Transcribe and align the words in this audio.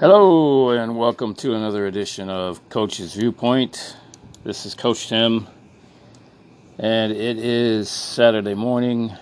Hello, 0.00 0.70
and 0.70 0.96
welcome 0.96 1.34
to 1.34 1.56
another 1.56 1.88
edition 1.88 2.30
of 2.30 2.68
Coach's 2.68 3.14
Viewpoint. 3.14 3.96
This 4.44 4.64
is 4.64 4.72
Coach 4.72 5.08
Tim, 5.08 5.48
and 6.78 7.10
it 7.10 7.36
is 7.36 7.90
Saturday 7.90 8.54
morning 8.54 9.12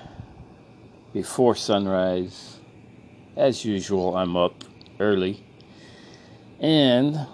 before 1.15 1.55
sunrise. 1.55 2.59
As 3.39 3.65
usual, 3.65 4.19
I'm 4.19 4.37
up 4.37 4.65
early, 5.01 5.47
and 6.61 7.27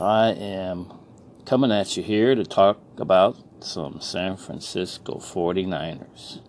I 0.00 0.28
am 0.28 0.92
coming 1.46 1.72
at 1.72 1.96
you 1.96 2.04
here 2.04 2.36
to 2.36 2.44
talk 2.44 2.78
about 2.98 3.36
some 3.64 4.00
San 4.00 4.36
Francisco 4.36 5.16
49ers. 5.16 6.40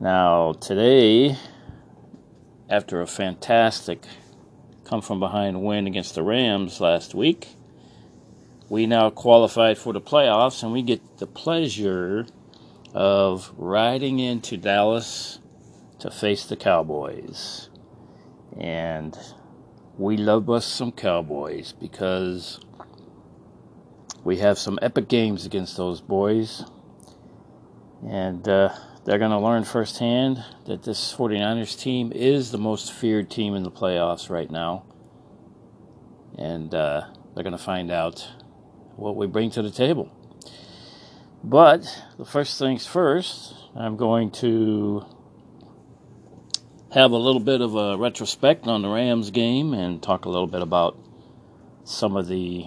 Now, 0.00 0.54
today, 0.54 1.36
after 2.70 3.02
a 3.02 3.06
fantastic 3.06 4.06
come 4.88 5.02
from 5.02 5.20
behind 5.20 5.62
win 5.62 5.86
against 5.86 6.14
the 6.14 6.22
Rams 6.22 6.80
last 6.80 7.14
week, 7.14 7.48
we 8.70 8.86
now 8.86 9.10
qualified 9.10 9.76
for 9.76 9.92
the 9.92 10.00
playoffs 10.00 10.62
and 10.62 10.72
we 10.72 10.82
get 10.82 11.18
the 11.18 11.26
pleasure 11.26 12.26
of 12.94 13.52
riding 13.58 14.18
into 14.18 14.56
Dallas 14.56 15.40
to 15.98 16.10
face 16.10 16.46
the 16.46 16.56
Cowboys. 16.56 17.68
And 18.58 19.16
we 19.98 20.16
love 20.16 20.48
us 20.48 20.64
some 20.64 20.92
Cowboys 20.92 21.72
because 21.72 22.60
we 24.24 24.38
have 24.38 24.58
some 24.58 24.78
epic 24.80 25.08
games 25.08 25.44
against 25.44 25.76
those 25.76 26.00
boys. 26.00 26.64
And 28.06 28.48
uh, 28.48 28.70
they're 29.08 29.18
going 29.18 29.30
to 29.30 29.38
learn 29.38 29.64
firsthand 29.64 30.44
that 30.66 30.82
this 30.82 31.14
49ers 31.14 31.80
team 31.80 32.12
is 32.14 32.50
the 32.50 32.58
most 32.58 32.92
feared 32.92 33.30
team 33.30 33.54
in 33.54 33.62
the 33.62 33.70
playoffs 33.70 34.28
right 34.28 34.50
now. 34.50 34.84
And 36.36 36.74
uh, 36.74 37.06
they're 37.34 37.42
going 37.42 37.56
to 37.56 37.64
find 37.64 37.90
out 37.90 38.28
what 38.96 39.16
we 39.16 39.26
bring 39.26 39.50
to 39.52 39.62
the 39.62 39.70
table. 39.70 40.12
But 41.42 41.86
the 42.18 42.26
first 42.26 42.58
things 42.58 42.84
first, 42.84 43.54
I'm 43.74 43.96
going 43.96 44.30
to 44.42 45.06
have 46.92 47.10
a 47.10 47.16
little 47.16 47.40
bit 47.40 47.62
of 47.62 47.76
a 47.76 47.96
retrospect 47.96 48.66
on 48.66 48.82
the 48.82 48.90
Rams 48.90 49.30
game 49.30 49.72
and 49.72 50.02
talk 50.02 50.26
a 50.26 50.28
little 50.28 50.46
bit 50.46 50.60
about 50.60 50.98
some 51.82 52.14
of 52.14 52.28
the 52.28 52.66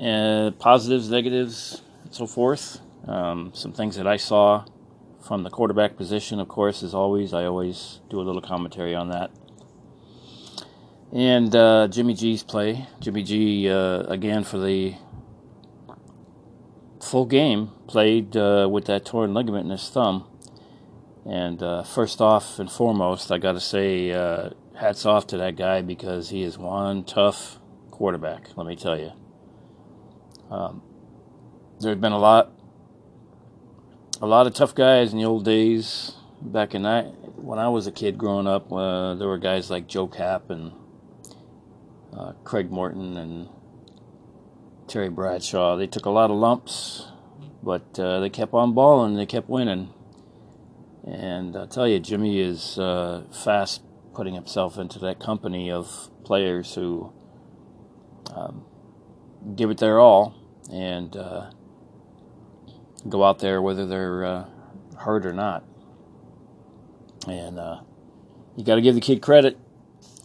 uh, 0.00 0.52
positives, 0.58 1.10
negatives, 1.10 1.82
and 2.04 2.14
so 2.14 2.26
forth. 2.26 2.80
Um, 3.06 3.52
some 3.54 3.72
things 3.72 3.96
that 3.96 4.06
I 4.06 4.16
saw 4.16 4.64
from 5.20 5.42
the 5.42 5.50
quarterback 5.50 5.96
position, 5.96 6.40
of 6.40 6.48
course, 6.48 6.82
as 6.82 6.94
always. 6.94 7.32
I 7.34 7.44
always 7.44 8.00
do 8.10 8.20
a 8.20 8.22
little 8.22 8.40
commentary 8.40 8.94
on 8.94 9.08
that. 9.10 9.30
And 11.12 11.54
uh, 11.54 11.88
Jimmy 11.88 12.14
G's 12.14 12.42
play. 12.42 12.86
Jimmy 13.00 13.22
G, 13.22 13.68
uh, 13.68 14.00
again, 14.02 14.44
for 14.44 14.58
the 14.58 14.94
full 17.00 17.26
game, 17.26 17.70
played 17.86 18.36
uh, 18.36 18.68
with 18.70 18.86
that 18.86 19.04
torn 19.04 19.34
ligament 19.34 19.66
in 19.66 19.70
his 19.70 19.88
thumb. 19.90 20.26
And 21.24 21.62
uh, 21.62 21.82
first 21.82 22.20
off 22.20 22.58
and 22.58 22.70
foremost, 22.70 23.30
I 23.30 23.38
got 23.38 23.52
to 23.52 23.60
say, 23.60 24.10
uh, 24.10 24.50
hats 24.76 25.06
off 25.06 25.26
to 25.28 25.36
that 25.38 25.56
guy 25.56 25.82
because 25.82 26.30
he 26.30 26.42
is 26.42 26.58
one 26.58 27.04
tough 27.04 27.58
quarterback, 27.90 28.56
let 28.56 28.66
me 28.66 28.74
tell 28.74 28.98
you. 28.98 29.12
Um, 30.50 30.82
there 31.80 31.90
have 31.90 32.00
been 32.00 32.12
a 32.12 32.18
lot, 32.18 32.52
a 34.22 34.26
lot 34.26 34.46
of 34.46 34.54
tough 34.54 34.72
guys 34.72 35.12
in 35.12 35.18
the 35.18 35.24
old 35.24 35.44
days. 35.44 36.12
Back 36.40 36.76
in 36.76 36.86
I, 36.86 37.02
when 37.36 37.58
I 37.58 37.68
was 37.68 37.88
a 37.88 37.92
kid 37.92 38.16
growing 38.16 38.46
up, 38.46 38.72
uh, 38.72 39.14
there 39.16 39.26
were 39.26 39.38
guys 39.38 39.68
like 39.68 39.88
Joe 39.88 40.06
Kapp 40.06 40.48
and 40.48 40.72
uh, 42.16 42.32
Craig 42.44 42.70
Morton 42.70 43.16
and 43.16 43.48
Terry 44.86 45.08
Bradshaw. 45.08 45.76
They 45.76 45.88
took 45.88 46.06
a 46.06 46.10
lot 46.10 46.30
of 46.30 46.36
lumps, 46.36 47.08
but 47.64 47.98
uh, 47.98 48.20
they 48.20 48.30
kept 48.30 48.54
on 48.54 48.74
balling. 48.74 49.10
And 49.10 49.18
they 49.18 49.26
kept 49.26 49.48
winning. 49.48 49.92
And 51.04 51.56
I 51.56 51.66
tell 51.66 51.88
you, 51.88 51.98
Jimmy 51.98 52.40
is 52.40 52.78
uh, 52.78 53.24
fast 53.44 53.82
putting 54.14 54.34
himself 54.34 54.78
into 54.78 55.00
that 55.00 55.18
company 55.18 55.68
of 55.68 56.10
players 56.22 56.74
who 56.74 57.12
um, 58.32 58.64
give 59.56 59.70
it 59.70 59.78
their 59.78 59.98
all 59.98 60.36
and 60.70 61.16
uh, 61.16 61.50
go 63.08 63.24
out 63.24 63.38
there 63.38 63.60
whether 63.60 63.86
they're 63.86 64.24
uh, 64.24 64.44
hurt 64.98 65.26
or 65.26 65.32
not. 65.32 65.64
And 67.26 67.58
uh, 67.58 67.80
you 68.56 68.64
got 68.64 68.76
to 68.76 68.80
give 68.80 68.94
the 68.94 69.00
kid 69.00 69.22
credit. 69.22 69.58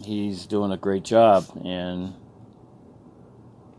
He's 0.04 0.46
doing 0.46 0.72
a 0.72 0.78
great 0.78 1.04
job, 1.04 1.46
and 1.64 2.14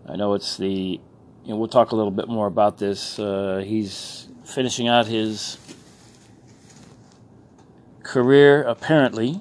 I 0.09 0.17
know 0.17 0.35
it's 0.35 0.57
the. 0.57 1.01
You 1.45 1.55
know, 1.55 1.57
we'll 1.57 1.69
talk 1.69 1.93
a 1.93 1.97
little 1.97 2.11
bit 2.11 2.29
more 2.29 2.47
about 2.47 2.77
this. 2.77 3.19
Uh, 3.19 3.63
he's 3.65 4.29
finishing 4.45 4.87
out 4.87 5.07
his 5.07 5.57
career, 8.03 8.63
apparently, 8.63 9.41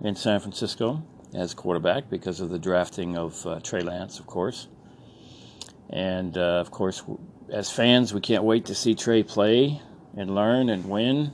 in 0.00 0.14
San 0.14 0.38
Francisco 0.38 1.02
as 1.34 1.54
quarterback 1.54 2.08
because 2.08 2.40
of 2.40 2.50
the 2.50 2.58
drafting 2.58 3.16
of 3.16 3.44
uh, 3.46 3.60
Trey 3.60 3.80
Lance, 3.80 4.18
of 4.18 4.26
course. 4.26 4.68
And 5.90 6.36
uh, 6.36 6.60
of 6.60 6.70
course, 6.70 7.02
as 7.50 7.70
fans, 7.70 8.12
we 8.12 8.20
can't 8.20 8.44
wait 8.44 8.66
to 8.66 8.74
see 8.74 8.94
Trey 8.94 9.22
play 9.22 9.80
and 10.16 10.34
learn 10.34 10.68
and 10.68 10.84
win. 10.88 11.32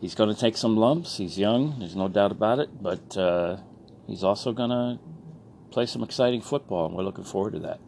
He's 0.00 0.14
going 0.14 0.34
to 0.34 0.40
take 0.40 0.56
some 0.56 0.76
lumps. 0.76 1.18
He's 1.18 1.38
young, 1.38 1.78
there's 1.78 1.96
no 1.96 2.08
doubt 2.08 2.32
about 2.32 2.58
it, 2.58 2.82
but 2.82 3.16
uh, 3.16 3.58
he's 4.06 4.24
also 4.24 4.52
going 4.52 4.70
to 4.70 4.98
play 5.70 5.86
some 5.86 6.02
exciting 6.02 6.40
football, 6.40 6.86
and 6.86 6.94
we're 6.94 7.02
looking 7.02 7.24
forward 7.24 7.52
to 7.52 7.58
that. 7.60 7.80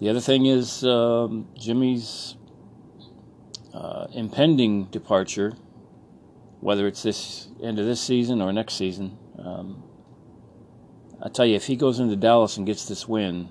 The 0.00 0.08
other 0.08 0.20
thing 0.20 0.46
is 0.46 0.84
um, 0.84 1.48
Jimmy's 1.56 2.36
uh, 3.74 4.06
impending 4.12 4.84
departure, 4.84 5.54
whether 6.60 6.86
it's 6.86 7.02
this 7.02 7.48
end 7.62 7.78
of 7.78 7.86
this 7.86 8.00
season 8.00 8.40
or 8.40 8.52
next 8.52 8.74
season. 8.74 9.16
Um, 9.38 9.82
I 11.22 11.28
tell 11.28 11.46
you, 11.46 11.56
if 11.56 11.66
he 11.66 11.76
goes 11.76 11.98
into 11.98 12.16
Dallas 12.16 12.56
and 12.56 12.66
gets 12.66 12.86
this 12.86 13.08
win, 13.08 13.50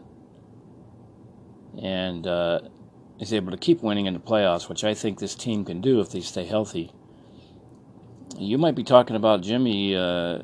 and 1.82 2.26
uh, 2.26 2.60
is 3.20 3.34
able 3.34 3.52
to 3.52 3.58
keep 3.58 3.82
winning 3.82 4.06
in 4.06 4.14
the 4.14 4.20
playoffs, 4.20 4.70
which 4.70 4.84
I 4.84 4.94
think 4.94 5.20
this 5.20 5.36
team 5.36 5.66
can 5.66 5.82
do 5.82 6.00
if 6.00 6.12
they 6.12 6.22
stay 6.22 6.46
healthy. 6.46 6.92
You 8.38 8.58
might 8.58 8.76
be 8.76 8.84
talking 8.84 9.16
about 9.16 9.42
Jimmy 9.42 9.96
uh, 9.96 10.40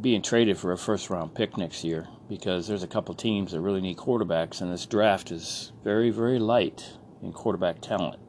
being 0.00 0.22
traded 0.22 0.58
for 0.58 0.72
a 0.72 0.78
first 0.78 1.10
round 1.10 1.34
pick 1.34 1.56
next 1.56 1.84
year 1.84 2.08
because 2.28 2.68
there's 2.68 2.82
a 2.82 2.88
couple 2.88 3.14
teams 3.14 3.52
that 3.52 3.60
really 3.60 3.80
need 3.80 3.96
quarterbacks, 3.96 4.60
and 4.60 4.72
this 4.72 4.86
draft 4.86 5.32
is 5.32 5.72
very, 5.82 6.10
very 6.10 6.38
light 6.38 6.92
in 7.22 7.32
quarterback 7.32 7.80
talent. 7.80 8.20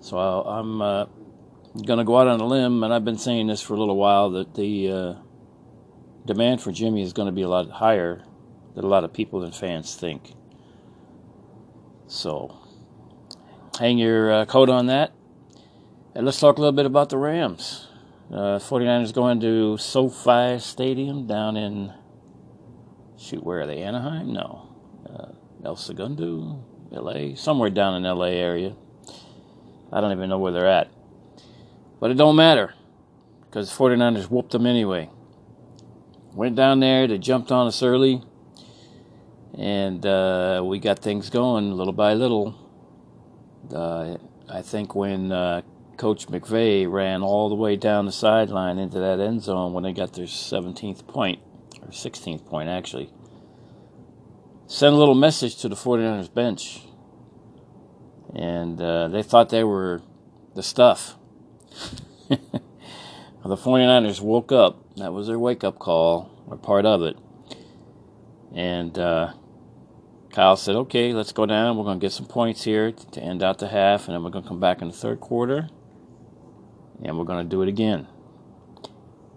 So 0.00 0.16
I'm 0.16 0.80
uh, 0.80 1.06
going 1.84 1.98
to 1.98 2.04
go 2.04 2.18
out 2.18 2.28
on 2.28 2.40
a 2.40 2.46
limb, 2.46 2.84
and 2.84 2.94
I've 2.94 3.04
been 3.04 3.18
saying 3.18 3.48
this 3.48 3.60
for 3.60 3.74
a 3.74 3.78
little 3.78 3.96
while 3.96 4.30
that 4.30 4.54
the 4.54 4.90
uh, 4.90 5.14
demand 6.24 6.62
for 6.62 6.70
Jimmy 6.70 7.02
is 7.02 7.12
going 7.12 7.26
to 7.26 7.32
be 7.32 7.42
a 7.42 7.48
lot 7.48 7.68
higher 7.68 8.24
than 8.74 8.84
a 8.84 8.88
lot 8.88 9.02
of 9.02 9.12
people 9.12 9.42
and 9.42 9.54
fans 9.54 9.96
think. 9.96 10.34
So, 12.08 12.58
hang 13.78 13.98
your 13.98 14.32
uh, 14.32 14.44
coat 14.46 14.70
on 14.70 14.86
that. 14.86 15.12
And 16.14 16.24
let's 16.24 16.40
talk 16.40 16.56
a 16.56 16.60
little 16.60 16.72
bit 16.72 16.86
about 16.86 17.10
the 17.10 17.18
Rams. 17.18 17.86
Uh, 18.32 18.58
49ers 18.58 19.12
going 19.12 19.40
to 19.40 19.76
SoFi 19.76 20.58
Stadium 20.58 21.26
down 21.26 21.58
in, 21.58 21.92
shoot, 23.18 23.44
where 23.44 23.60
are 23.60 23.66
they? 23.66 23.82
Anaheim? 23.82 24.32
No. 24.32 24.74
Uh, 25.06 25.32
El 25.66 25.76
Segundo? 25.76 26.64
LA? 26.90 27.34
Somewhere 27.34 27.68
down 27.68 27.94
in 27.94 28.04
LA 28.04 28.28
area. 28.28 28.74
I 29.92 30.00
don't 30.00 30.12
even 30.12 30.30
know 30.30 30.38
where 30.38 30.52
they're 30.52 30.66
at. 30.66 30.90
But 32.00 32.10
it 32.10 32.14
don't 32.14 32.36
matter 32.36 32.72
because 33.44 33.70
49ers 33.70 34.30
whooped 34.30 34.52
them 34.52 34.64
anyway. 34.64 35.10
Went 36.32 36.56
down 36.56 36.80
there, 36.80 37.06
they 37.06 37.18
jumped 37.18 37.52
on 37.52 37.66
us 37.66 37.82
early 37.82 38.22
and 39.58 40.06
uh, 40.06 40.62
we 40.64 40.78
got 40.78 41.00
things 41.00 41.30
going 41.30 41.72
little 41.72 41.92
by 41.92 42.14
little. 42.14 42.54
Uh, 43.74 44.16
I 44.48 44.62
think 44.62 44.94
when 44.94 45.32
uh, 45.32 45.62
Coach 45.96 46.28
McVay 46.28 46.90
ran 46.90 47.22
all 47.22 47.48
the 47.48 47.56
way 47.56 47.74
down 47.74 48.06
the 48.06 48.12
sideline 48.12 48.78
into 48.78 49.00
that 49.00 49.18
end 49.18 49.42
zone 49.42 49.72
when 49.72 49.82
they 49.82 49.92
got 49.92 50.12
their 50.12 50.26
17th 50.26 51.08
point, 51.08 51.40
or 51.82 51.88
16th 51.88 52.46
point 52.46 52.68
actually, 52.68 53.10
sent 54.68 54.94
a 54.94 54.96
little 54.96 55.16
message 55.16 55.56
to 55.56 55.68
the 55.68 55.74
49ers 55.74 56.32
bench. 56.32 56.82
And 58.34 58.80
uh, 58.80 59.08
they 59.08 59.22
thought 59.22 59.48
they 59.48 59.64
were 59.64 60.02
the 60.54 60.62
stuff. 60.62 61.16
the 62.28 62.36
49ers 63.44 64.20
woke 64.20 64.52
up. 64.52 64.78
That 64.96 65.12
was 65.12 65.26
their 65.26 65.38
wake 65.38 65.64
up 65.64 65.78
call, 65.78 66.30
or 66.46 66.56
part 66.56 66.86
of 66.86 67.02
it. 67.02 67.16
And 68.54 68.96
uh, 68.98 69.32
Kyle 70.30 70.56
said, 70.56 70.76
okay, 70.76 71.12
let's 71.12 71.32
go 71.32 71.46
down. 71.46 71.76
We're 71.76 71.84
going 71.84 71.98
to 71.98 72.04
get 72.04 72.12
some 72.12 72.26
points 72.26 72.64
here 72.64 72.92
to 72.92 73.20
end 73.20 73.42
out 73.42 73.58
the 73.58 73.68
half, 73.68 74.06
and 74.06 74.14
then 74.14 74.22
we're 74.22 74.30
going 74.30 74.44
to 74.44 74.48
come 74.48 74.60
back 74.60 74.82
in 74.82 74.88
the 74.88 74.94
third 74.94 75.20
quarter, 75.20 75.68
and 77.02 77.16
we're 77.16 77.24
going 77.24 77.44
to 77.44 77.48
do 77.48 77.62
it 77.62 77.68
again. 77.68 78.06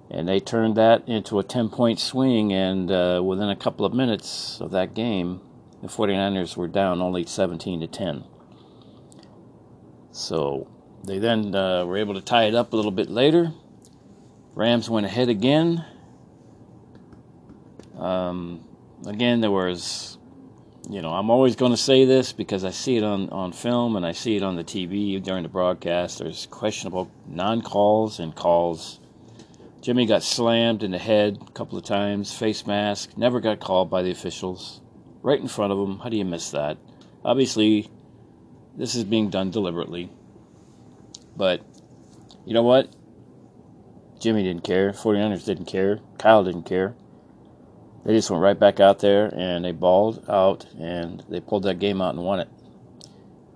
And 0.09 0.27
they 0.27 0.41
turned 0.41 0.75
that 0.75 1.07
into 1.07 1.39
a 1.39 1.43
10 1.43 1.69
point 1.69 1.99
swing, 1.99 2.51
and 2.51 2.91
uh, 2.91 3.21
within 3.23 3.49
a 3.49 3.55
couple 3.55 3.85
of 3.85 3.93
minutes 3.93 4.59
of 4.59 4.71
that 4.71 4.93
game, 4.93 5.39
the 5.81 5.87
49ers 5.87 6.57
were 6.57 6.67
down 6.67 7.01
only 7.01 7.25
17 7.25 7.79
to 7.79 7.87
10. 7.87 8.25
So 10.11 10.67
they 11.05 11.19
then 11.19 11.55
uh, 11.55 11.85
were 11.85 11.97
able 11.97 12.13
to 12.15 12.21
tie 12.21 12.43
it 12.43 12.55
up 12.55 12.73
a 12.73 12.75
little 12.75 12.91
bit 12.91 13.09
later. 13.09 13.53
Rams 14.53 14.89
went 14.89 15.05
ahead 15.05 15.29
again. 15.29 15.85
Um, 17.97 18.65
again, 19.07 19.39
there 19.39 19.51
was 19.51 20.17
you 20.89 21.01
know, 21.01 21.13
I'm 21.13 21.29
always 21.29 21.55
going 21.55 21.71
to 21.71 21.77
say 21.77 22.05
this 22.05 22.33
because 22.33 22.63
I 22.63 22.71
see 22.71 22.97
it 22.97 23.03
on, 23.03 23.29
on 23.29 23.51
film 23.51 23.95
and 23.95 24.05
I 24.05 24.13
see 24.13 24.35
it 24.35 24.43
on 24.43 24.55
the 24.55 24.63
TV 24.63 25.21
during 25.21 25.43
the 25.43 25.49
broadcast. 25.49 26.19
There's 26.19 26.47
questionable 26.47 27.11
non 27.27 27.61
calls 27.61 28.19
and 28.19 28.35
calls. 28.35 28.99
Jimmy 29.81 30.05
got 30.05 30.23
slammed 30.23 30.83
in 30.83 30.91
the 30.91 30.97
head 30.97 31.39
a 31.47 31.51
couple 31.51 31.77
of 31.77 31.83
times, 31.83 32.33
face 32.33 32.67
mask, 32.67 33.17
never 33.17 33.39
got 33.39 33.59
called 33.59 33.89
by 33.89 34.01
the 34.01 34.11
officials. 34.11 34.81
Right 35.23 35.39
in 35.39 35.47
front 35.47 35.71
of 35.71 35.79
him. 35.79 35.99
How 35.99 36.09
do 36.09 36.17
you 36.17 36.25
miss 36.25 36.51
that? 36.51 36.77
Obviously, 37.23 37.89
this 38.75 38.95
is 38.95 39.03
being 39.03 39.29
done 39.29 39.51
deliberately. 39.51 40.09
But 41.35 41.61
you 42.45 42.53
know 42.53 42.63
what? 42.63 42.95
Jimmy 44.19 44.43
didn't 44.43 44.63
care. 44.63 44.91
49ers 44.91 45.45
didn't 45.45 45.65
care. 45.65 45.99
Kyle 46.17 46.43
didn't 46.43 46.63
care. 46.63 46.95
They 48.03 48.13
just 48.13 48.31
went 48.31 48.41
right 48.41 48.59
back 48.59 48.79
out 48.79 48.99
there 48.99 49.27
and 49.33 49.63
they 49.63 49.71
balled 49.71 50.25
out 50.27 50.65
and 50.79 51.23
they 51.29 51.39
pulled 51.39 51.63
that 51.63 51.79
game 51.79 52.01
out 52.01 52.15
and 52.15 52.23
won 52.23 52.39
it. 52.39 52.49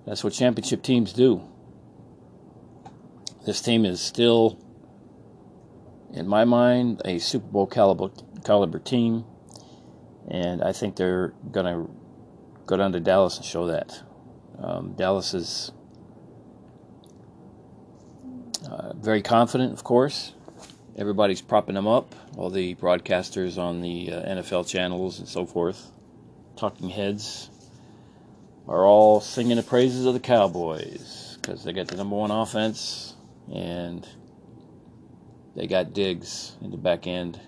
That's 0.06 0.22
what 0.22 0.32
championship 0.32 0.82
teams 0.82 1.12
do. 1.12 1.42
This 3.44 3.60
team 3.60 3.84
is 3.84 4.00
still, 4.00 4.58
in 6.12 6.28
my 6.28 6.44
mind, 6.44 7.02
a 7.04 7.18
Super 7.18 7.46
Bowl 7.46 7.66
caliber, 7.66 8.10
caliber 8.44 8.78
team, 8.78 9.24
and 10.28 10.62
I 10.62 10.72
think 10.72 10.96
they're 10.96 11.32
going 11.50 11.66
to 11.66 11.90
go 12.66 12.76
down 12.76 12.92
to 12.92 13.00
Dallas 13.00 13.36
and 13.36 13.44
show 13.44 13.66
that. 13.66 14.02
Um, 14.58 14.94
Dallas 14.94 15.34
is 15.34 15.72
uh, 18.68 18.92
very 18.94 19.22
confident, 19.22 19.72
of 19.72 19.84
course. 19.84 20.32
Everybody's 20.98 21.42
propping 21.42 21.74
them 21.74 21.86
up, 21.86 22.14
all 22.38 22.48
the 22.48 22.74
broadcasters 22.76 23.58
on 23.58 23.82
the 23.82 24.12
uh, 24.12 24.22
NFL 24.22 24.66
channels 24.66 25.18
and 25.18 25.28
so 25.28 25.44
forth, 25.44 25.90
talking 26.56 26.88
heads, 26.88 27.50
are 28.66 28.84
all 28.84 29.20
singing 29.20 29.56
the 29.56 29.62
praises 29.62 30.06
of 30.06 30.14
the 30.14 30.20
Cowboys 30.20 31.38
because 31.40 31.64
they 31.64 31.72
got 31.72 31.88
the 31.88 31.96
number 31.96 32.16
one 32.16 32.30
offense 32.30 33.14
and 33.52 34.08
they 35.54 35.66
got 35.66 35.92
Diggs 35.92 36.56
in 36.62 36.70
the 36.70 36.76
back 36.76 37.06
end 37.06 37.38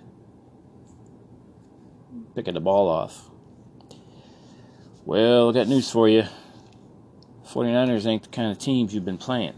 picking 2.34 2.54
the 2.54 2.60
ball 2.60 2.88
off. 2.88 3.28
Well, 5.04 5.50
I 5.50 5.52
got 5.52 5.68
news 5.68 5.90
for 5.90 6.08
you. 6.08 6.24
49ers 7.46 8.06
ain't 8.06 8.24
the 8.24 8.28
kind 8.28 8.52
of 8.52 8.58
teams 8.58 8.94
you've 8.94 9.04
been 9.04 9.18
playing. 9.18 9.54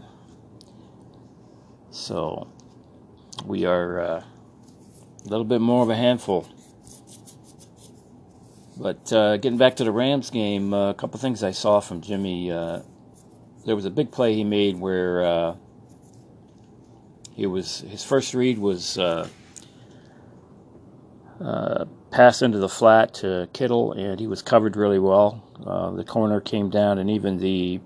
So, 1.91 2.47
we 3.45 3.65
are 3.65 3.99
uh, 3.99 4.23
a 5.25 5.27
little 5.27 5.45
bit 5.45 5.61
more 5.61 5.83
of 5.83 5.89
a 5.89 5.95
handful. 5.95 6.47
But 8.77 9.11
uh, 9.13 9.37
getting 9.37 9.57
back 9.57 9.75
to 9.77 9.83
the 9.83 9.91
Rams 9.91 10.29
game, 10.29 10.73
uh, 10.73 10.89
a 10.89 10.93
couple 10.93 11.19
things 11.19 11.43
I 11.43 11.51
saw 11.51 11.79
from 11.79 12.01
Jimmy. 12.01 12.51
Uh, 12.51 12.81
there 13.65 13.75
was 13.75 13.85
a 13.85 13.91
big 13.91 14.11
play 14.11 14.33
he 14.33 14.43
made 14.43 14.79
where 14.79 15.23
uh, 15.23 15.55
he 17.33 17.45
was 17.45 17.81
his 17.81 18.03
first 18.03 18.33
read 18.33 18.57
was 18.57 18.97
uh, 18.97 19.27
pass 22.09 22.41
into 22.41 22.57
the 22.57 22.69
flat 22.69 23.13
to 23.15 23.47
Kittle, 23.53 23.93
and 23.93 24.19
he 24.19 24.25
was 24.27 24.41
covered 24.41 24.75
really 24.75 24.99
well. 24.99 25.43
the 25.95 26.03
corner 26.03 26.41
came 26.41 26.69
down, 26.71 26.97
and 26.97 27.09
even 27.09 27.37
the 27.37 27.79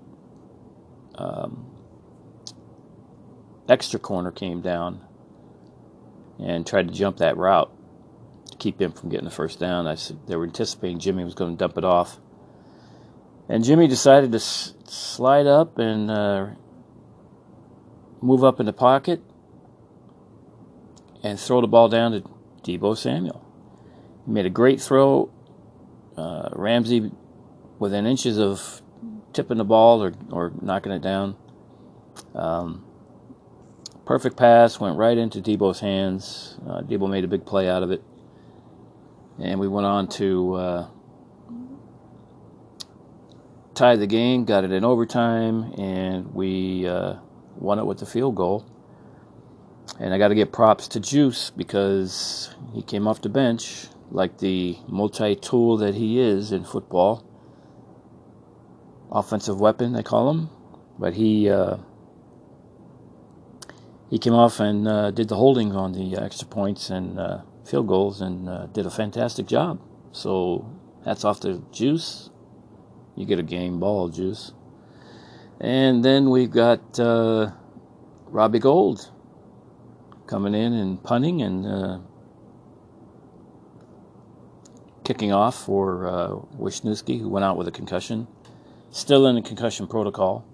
um, 1.16 1.66
extra 3.68 4.00
corner 4.00 4.30
came 4.30 4.62
down 4.62 5.05
and 6.38 6.66
tried 6.66 6.88
to 6.88 6.94
jump 6.94 7.18
that 7.18 7.36
route 7.36 7.70
to 8.50 8.56
keep 8.58 8.80
him 8.80 8.92
from 8.92 9.10
getting 9.10 9.24
the 9.24 9.30
first 9.30 9.58
down. 9.58 9.86
I 9.86 9.96
they 10.26 10.36
were 10.36 10.44
anticipating 10.44 10.98
Jimmy 10.98 11.24
was 11.24 11.34
going 11.34 11.56
to 11.56 11.58
dump 11.58 11.78
it 11.78 11.84
off, 11.84 12.18
and 13.48 13.64
Jimmy 13.64 13.86
decided 13.88 14.32
to 14.32 14.36
s- 14.36 14.74
slide 14.84 15.46
up 15.46 15.78
and 15.78 16.10
uh, 16.10 16.46
move 18.20 18.44
up 18.44 18.60
in 18.60 18.66
the 18.66 18.72
pocket 18.72 19.20
and 21.22 21.38
throw 21.38 21.60
the 21.60 21.66
ball 21.66 21.88
down 21.88 22.12
to 22.12 22.22
Deebo 22.62 22.96
Samuel. 22.96 23.44
He 24.24 24.32
made 24.32 24.46
a 24.46 24.50
great 24.50 24.80
throw. 24.80 25.30
Uh, 26.16 26.48
Ramsey, 26.52 27.10
within 27.78 28.06
inches 28.06 28.38
of 28.38 28.80
tipping 29.34 29.58
the 29.58 29.64
ball 29.64 30.02
or, 30.02 30.14
or 30.30 30.52
knocking 30.62 30.92
it 30.92 31.02
down. 31.02 31.36
Um, 32.34 32.85
Perfect 34.06 34.36
pass 34.36 34.78
went 34.78 34.96
right 34.96 35.18
into 35.18 35.40
Deebo's 35.40 35.80
hands. 35.80 36.56
Uh, 36.64 36.80
Deebo 36.80 37.10
made 37.10 37.24
a 37.24 37.28
big 37.28 37.44
play 37.44 37.68
out 37.68 37.82
of 37.82 37.90
it, 37.90 38.04
and 39.42 39.58
we 39.58 39.66
went 39.66 39.84
on 39.84 40.06
to 40.10 40.54
uh, 40.54 40.88
tie 43.74 43.96
the 43.96 44.06
game. 44.06 44.44
Got 44.44 44.62
it 44.62 44.70
in 44.70 44.84
overtime, 44.84 45.72
and 45.76 46.32
we 46.32 46.86
uh, 46.86 47.14
won 47.56 47.80
it 47.80 47.84
with 47.84 47.98
the 47.98 48.06
field 48.06 48.36
goal. 48.36 48.64
And 49.98 50.14
I 50.14 50.18
got 50.18 50.28
to 50.28 50.36
get 50.36 50.52
props 50.52 50.86
to 50.88 51.00
Juice 51.00 51.50
because 51.50 52.54
he 52.74 52.82
came 52.82 53.08
off 53.08 53.20
the 53.20 53.28
bench 53.28 53.88
like 54.12 54.38
the 54.38 54.78
multi-tool 54.86 55.78
that 55.78 55.96
he 55.96 56.20
is 56.20 56.52
in 56.52 56.64
football. 56.64 57.24
Offensive 59.10 59.58
weapon, 59.58 59.94
they 59.94 60.04
call 60.04 60.30
him, 60.30 60.50
but 60.96 61.14
he 61.14 61.50
uh, 61.50 61.78
he 64.10 64.18
came 64.18 64.34
off 64.34 64.60
and 64.60 64.86
uh, 64.86 65.10
did 65.10 65.28
the 65.28 65.36
holding 65.36 65.72
on 65.72 65.92
the 65.92 66.16
extra 66.16 66.46
points 66.46 66.90
and 66.90 67.18
uh, 67.18 67.40
field 67.64 67.88
goals 67.88 68.20
and 68.20 68.48
uh, 68.48 68.66
did 68.66 68.86
a 68.86 68.90
fantastic 68.90 69.46
job. 69.46 69.80
So 70.12 70.70
hats 71.04 71.24
off 71.24 71.40
to 71.40 71.64
Juice. 71.72 72.30
You 73.16 73.26
get 73.26 73.38
a 73.38 73.42
game 73.42 73.80
ball, 73.80 74.08
Juice. 74.08 74.52
And 75.60 76.04
then 76.04 76.30
we've 76.30 76.50
got 76.50 77.00
uh, 77.00 77.50
Robbie 78.26 78.58
Gould 78.58 79.10
coming 80.26 80.54
in 80.54 80.72
and 80.72 81.02
punting 81.02 81.40
and 81.42 81.66
uh, 81.66 81.98
kicking 85.02 85.32
off 85.32 85.64
for 85.64 86.06
uh, 86.06 86.28
Wishnowsky, 86.58 87.20
who 87.20 87.28
went 87.28 87.44
out 87.44 87.56
with 87.56 87.68
a 87.68 87.72
concussion. 87.72 88.26
Still 88.90 89.26
in 89.26 89.36
the 89.36 89.42
concussion 89.42 89.86
protocol. 89.86 90.44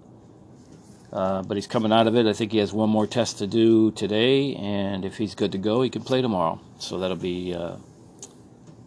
Uh, 1.13 1.43
but 1.43 1.55
he's 1.55 1.67
coming 1.67 1.91
out 1.93 2.07
of 2.07 2.15
it. 2.15 2.25
I 2.25 2.33
think 2.33 2.51
he 2.51 2.57
has 2.57 2.73
one 2.73 2.89
more 2.89 3.05
test 3.05 3.37
to 3.37 3.45
do 3.45 3.91
today, 3.91 4.55
and 4.55 5.05
if 5.05 5.17
he's 5.17 5.35
good 5.35 5.51
to 5.51 5.59
go, 5.59 5.83
he 5.83 5.89
can 5.91 6.01
play 6.01 6.23
tomorrow. 6.23 6.59
So 6.79 6.97
that'll 6.97 7.15
be 7.15 7.53
uh, 7.53 7.75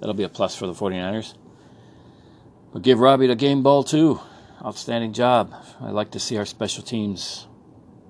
that'll 0.00 0.14
be 0.14 0.25
a 0.25 0.28
plus 0.28 0.56
for 0.56 0.66
the 0.66 0.73
49ers. 0.73 1.35
But 2.73 2.83
give 2.83 2.99
Robbie 2.99 3.28
the 3.28 3.37
game 3.37 3.62
ball 3.62 3.85
too. 3.85 4.21
Outstanding 4.64 5.12
job. 5.12 5.54
I 5.80 5.90
like 5.90 6.11
to 6.11 6.18
see 6.18 6.37
our 6.37 6.45
special 6.45 6.83
teams 6.83 7.47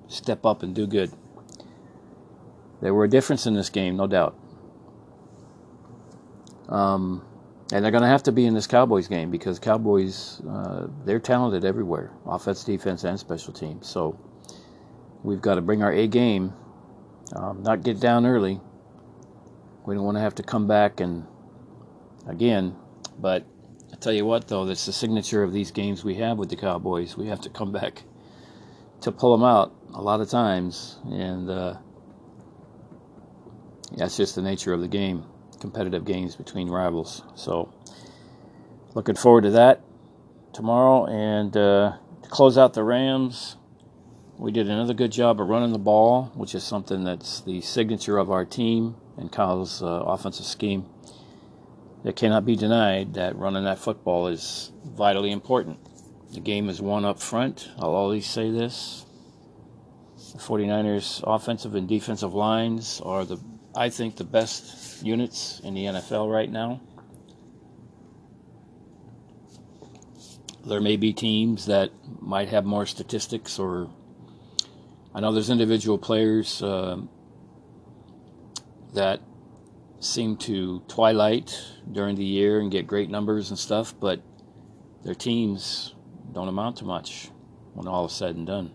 step 0.07 0.47
up 0.47 0.63
and 0.63 0.73
do 0.73 0.87
good. 0.87 1.11
There 2.81 2.95
were 2.95 3.03
a 3.03 3.09
difference 3.09 3.45
in 3.45 3.53
this 3.53 3.69
game, 3.69 3.97
no 3.97 4.07
doubt. 4.07 4.35
Um, 6.69 7.23
and 7.71 7.83
they're 7.83 7.91
going 7.91 8.03
to 8.03 8.09
have 8.09 8.23
to 8.23 8.31
be 8.31 8.45
in 8.45 8.53
this 8.53 8.67
Cowboys 8.67 9.07
game 9.07 9.29
because 9.29 9.59
Cowboys, 9.59 10.41
uh, 10.49 10.87
they're 11.05 11.19
talented 11.19 11.65
everywhere 11.65 12.11
offense, 12.25 12.63
defense, 12.63 13.03
and 13.03 13.19
special 13.19 13.51
teams. 13.51 13.87
So 13.87 14.17
we've 15.23 15.41
got 15.41 15.55
to 15.55 15.61
bring 15.61 15.83
our 15.83 15.91
A 15.91 16.07
game, 16.07 16.53
um, 17.35 17.63
not 17.63 17.83
get 17.83 17.99
down 17.99 18.25
early. 18.25 18.61
We 19.85 19.95
don't 19.95 20.03
want 20.03 20.17
to 20.17 20.21
have 20.21 20.35
to 20.35 20.43
come 20.43 20.67
back 20.67 21.01
and 21.01 21.25
again, 22.25 22.75
but 23.19 23.45
I 23.91 23.95
tell 23.97 24.13
you 24.13 24.25
what, 24.25 24.47
though, 24.47 24.65
that's 24.65 24.85
the 24.85 24.93
signature 24.93 25.43
of 25.43 25.51
these 25.51 25.71
games 25.71 26.03
we 26.03 26.15
have 26.15 26.37
with 26.37 26.49
the 26.49 26.57
Cowboys. 26.57 27.17
We 27.17 27.27
have 27.27 27.41
to 27.41 27.49
come 27.49 27.71
back 27.71 28.03
to 29.01 29.11
pull 29.11 29.37
them 29.37 29.45
out 29.45 29.73
a 29.93 30.01
lot 30.01 30.21
of 30.21 30.29
times, 30.29 30.99
and 31.05 31.49
uh, 31.49 31.75
that's 33.95 34.17
just 34.17 34.35
the 34.35 34.41
nature 34.41 34.73
of 34.73 34.81
the 34.81 34.87
game 34.87 35.25
competitive 35.67 36.05
games 36.05 36.33
between 36.37 36.69
rivals. 36.69 37.23
So, 37.35 37.73
looking 38.93 39.15
forward 39.15 39.41
to 39.41 39.51
that 39.51 39.81
tomorrow. 40.53 41.05
And 41.07 41.55
uh, 41.57 41.97
to 42.23 42.29
close 42.29 42.57
out 42.57 42.73
the 42.73 42.85
Rams, 42.85 43.57
we 44.37 44.53
did 44.53 44.69
another 44.69 44.93
good 44.93 45.11
job 45.11 45.41
of 45.41 45.49
running 45.49 45.73
the 45.73 45.77
ball, 45.77 46.31
which 46.35 46.55
is 46.55 46.63
something 46.63 47.03
that's 47.03 47.41
the 47.41 47.59
signature 47.59 48.17
of 48.17 48.31
our 48.31 48.45
team 48.45 48.95
and 49.17 49.29
Kyle's 49.29 49.83
uh, 49.83 49.87
offensive 49.87 50.45
scheme. 50.45 50.85
It 52.05 52.15
cannot 52.15 52.45
be 52.45 52.55
denied 52.55 53.15
that 53.15 53.35
running 53.35 53.65
that 53.65 53.77
football 53.77 54.27
is 54.27 54.71
vitally 54.85 55.31
important. 55.31 55.79
The 56.31 56.39
game 56.39 56.69
is 56.69 56.81
won 56.81 57.03
up 57.03 57.19
front. 57.19 57.69
I'll 57.77 57.95
always 57.95 58.25
say 58.25 58.51
this. 58.51 59.05
The 60.31 60.39
49ers' 60.39 61.21
offensive 61.25 61.75
and 61.75 61.89
defensive 61.89 62.33
lines 62.33 63.01
are 63.03 63.25
the 63.25 63.37
I 63.77 63.89
think, 63.91 64.15
the 64.15 64.23
best 64.23 64.86
units 65.03 65.59
in 65.63 65.73
the 65.73 65.85
NFL 65.85 66.31
right 66.31 66.49
now. 66.49 66.81
There 70.65 70.81
may 70.81 70.97
be 70.97 71.13
teams 71.13 71.65
that 71.67 71.91
might 72.19 72.49
have 72.49 72.65
more 72.65 72.85
statistics, 72.85 73.57
or 73.57 73.89
I 75.13 75.21
know 75.21 75.31
there's 75.31 75.49
individual 75.49 75.97
players 75.97 76.61
uh, 76.61 76.97
that 78.93 79.21
seem 79.99 80.37
to 80.37 80.83
twilight 80.87 81.57
during 81.91 82.15
the 82.15 82.25
year 82.25 82.59
and 82.59 82.71
get 82.71 82.85
great 82.85 83.09
numbers 83.09 83.49
and 83.49 83.57
stuff, 83.57 83.93
but 83.99 84.21
their 85.03 85.15
teams 85.15 85.95
don't 86.33 86.47
amount 86.47 86.77
to 86.77 86.85
much 86.85 87.29
when 87.73 87.87
all 87.87 88.05
is 88.05 88.11
said 88.11 88.35
and 88.35 88.45
done. 88.45 88.71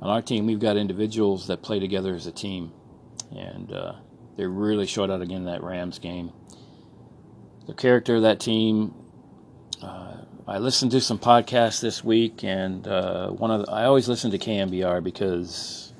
On 0.00 0.10
our 0.10 0.22
team, 0.22 0.46
we've 0.46 0.60
got 0.60 0.76
individuals 0.76 1.46
that 1.48 1.62
play 1.62 1.80
together 1.80 2.14
as 2.14 2.26
a 2.26 2.32
team, 2.32 2.72
and 3.34 3.72
uh, 3.72 3.94
they 4.36 4.46
really 4.46 4.86
showed 4.86 5.10
out 5.10 5.22
again 5.22 5.38
in 5.38 5.44
that 5.44 5.62
Rams 5.62 5.98
game. 5.98 6.32
The 7.66 7.74
character 7.74 8.16
of 8.16 8.22
that 8.22 8.40
team. 8.40 8.94
Uh, 9.82 10.16
I 10.46 10.58
listened 10.58 10.90
to 10.92 11.00
some 11.00 11.18
podcasts 11.18 11.80
this 11.80 12.04
week, 12.04 12.44
and 12.44 12.86
uh, 12.86 13.30
one 13.30 13.50
of 13.50 13.64
the, 13.64 13.72
I 13.72 13.84
always 13.84 14.08
listen 14.08 14.30
to 14.32 14.38
KNBR 14.38 15.02
because 15.02 15.92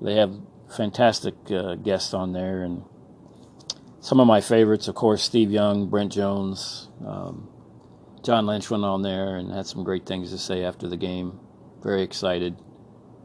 they 0.00 0.16
have 0.16 0.34
fantastic 0.76 1.34
uh, 1.50 1.76
guests 1.76 2.12
on 2.12 2.32
there, 2.32 2.62
and 2.62 2.84
some 4.00 4.20
of 4.20 4.26
my 4.26 4.40
favorites, 4.40 4.88
of 4.88 4.94
course, 4.94 5.22
Steve 5.22 5.50
Young, 5.50 5.88
Brent 5.88 6.12
Jones, 6.12 6.90
um, 7.06 7.48
John 8.22 8.46
Lynch 8.46 8.70
went 8.70 8.84
on 8.84 9.02
there 9.02 9.36
and 9.36 9.50
had 9.50 9.66
some 9.66 9.82
great 9.84 10.06
things 10.06 10.30
to 10.30 10.38
say 10.38 10.64
after 10.64 10.86
the 10.86 10.96
game. 10.96 11.40
Very 11.82 12.02
excited. 12.02 12.56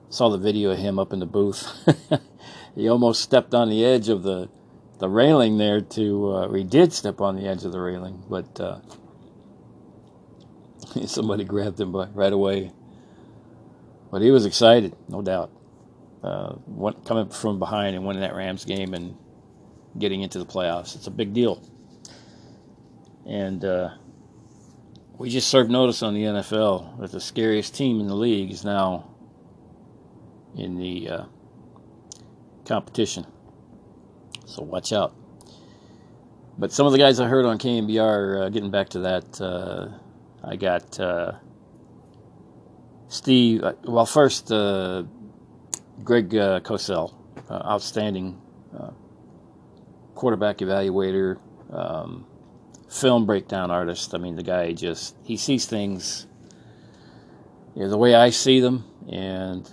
Saw 0.09 0.29
the 0.29 0.37
video 0.37 0.71
of 0.71 0.79
him 0.79 0.97
up 0.97 1.13
in 1.13 1.19
the 1.19 1.25
booth. 1.25 1.67
he 2.75 2.89
almost 2.89 3.21
stepped 3.21 3.53
on 3.53 3.69
the 3.69 3.85
edge 3.85 4.09
of 4.09 4.23
the 4.23 4.49
the 4.99 5.09
railing 5.09 5.57
there 5.57 5.81
to 5.81 6.31
uh, 6.31 6.51
he 6.53 6.63
did 6.63 6.91
step 6.91 7.21
on 7.21 7.35
the 7.35 7.47
edge 7.47 7.63
of 7.63 7.71
the 7.71 7.79
railing, 7.79 8.23
but 8.29 8.59
uh, 8.59 8.79
somebody 11.05 11.43
grabbed 11.43 11.79
him 11.79 11.91
by, 11.91 12.07
right 12.07 12.33
away. 12.33 12.71
But 14.11 14.21
he 14.21 14.31
was 14.31 14.45
excited, 14.45 14.95
no 15.07 15.21
doubt. 15.21 15.51
Uh, 16.23 16.55
went, 16.65 17.05
coming 17.05 17.29
from 17.29 17.59
behind 17.59 17.95
and 17.95 18.05
winning 18.05 18.21
that 18.21 18.33
Rams 18.33 18.65
game 18.65 18.93
and 18.93 19.15
getting 19.99 20.21
into 20.21 20.39
the 20.39 20.45
playoffs. 20.45 20.95
It's 20.95 21.07
a 21.07 21.11
big 21.11 21.33
deal. 21.33 21.61
And 23.25 23.63
uh, 23.63 23.89
we 25.17 25.29
just 25.29 25.49
served 25.49 25.69
notice 25.69 26.01
on 26.01 26.13
the 26.13 26.23
NFL 26.23 26.99
that 26.99 27.11
the 27.11 27.19
scariest 27.19 27.75
team 27.75 27.99
in 27.99 28.07
the 28.07 28.15
league 28.15 28.51
is 28.51 28.63
now 28.63 29.09
in 30.55 30.77
the 30.77 31.09
uh, 31.09 31.25
competition. 32.67 33.25
So 34.45 34.63
watch 34.63 34.93
out. 34.93 35.15
But 36.57 36.71
some 36.71 36.85
of 36.85 36.91
the 36.91 36.97
guys 36.97 37.19
I 37.19 37.27
heard 37.27 37.45
on 37.45 37.59
KNBR, 37.59 38.45
uh, 38.45 38.49
getting 38.49 38.71
back 38.71 38.89
to 38.89 38.99
that, 38.99 39.39
uh, 39.41 39.89
I 40.43 40.55
got 40.55 40.99
uh, 40.99 41.33
Steve. 43.09 43.63
Uh, 43.63 43.73
well, 43.83 44.05
first, 44.05 44.51
uh, 44.51 45.03
Greg 46.03 46.29
Cosell, 46.29 47.13
outstanding 47.51 48.41
quarterback 50.15 50.57
evaluator. 50.57 51.37
Um, 51.71 52.25
film 52.89 53.25
breakdown 53.25 53.71
artist. 53.71 54.13
I 54.13 54.17
mean, 54.17 54.35
the 54.35 54.43
guy 54.43 54.73
just 54.73 55.15
he 55.23 55.37
sees 55.37 55.65
things 55.65 56.25
you 57.75 57.83
know, 57.83 57.89
the 57.89 57.97
way 57.97 58.15
I 58.15 58.29
see 58.31 58.59
them, 58.59 58.85
and 59.09 59.69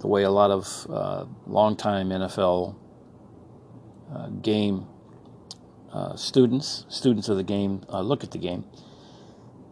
the 0.00 0.06
way 0.06 0.22
a 0.22 0.30
lot 0.30 0.50
of 0.50 0.86
uh, 0.90 1.24
longtime 1.46 2.10
NFL 2.10 2.74
uh, 4.14 4.28
game 4.28 4.86
uh, 5.92 6.16
students, 6.16 6.84
students 6.88 7.28
of 7.28 7.36
the 7.36 7.42
game, 7.42 7.82
uh, 7.88 8.00
look 8.00 8.22
at 8.22 8.30
the 8.30 8.38
game, 8.38 8.64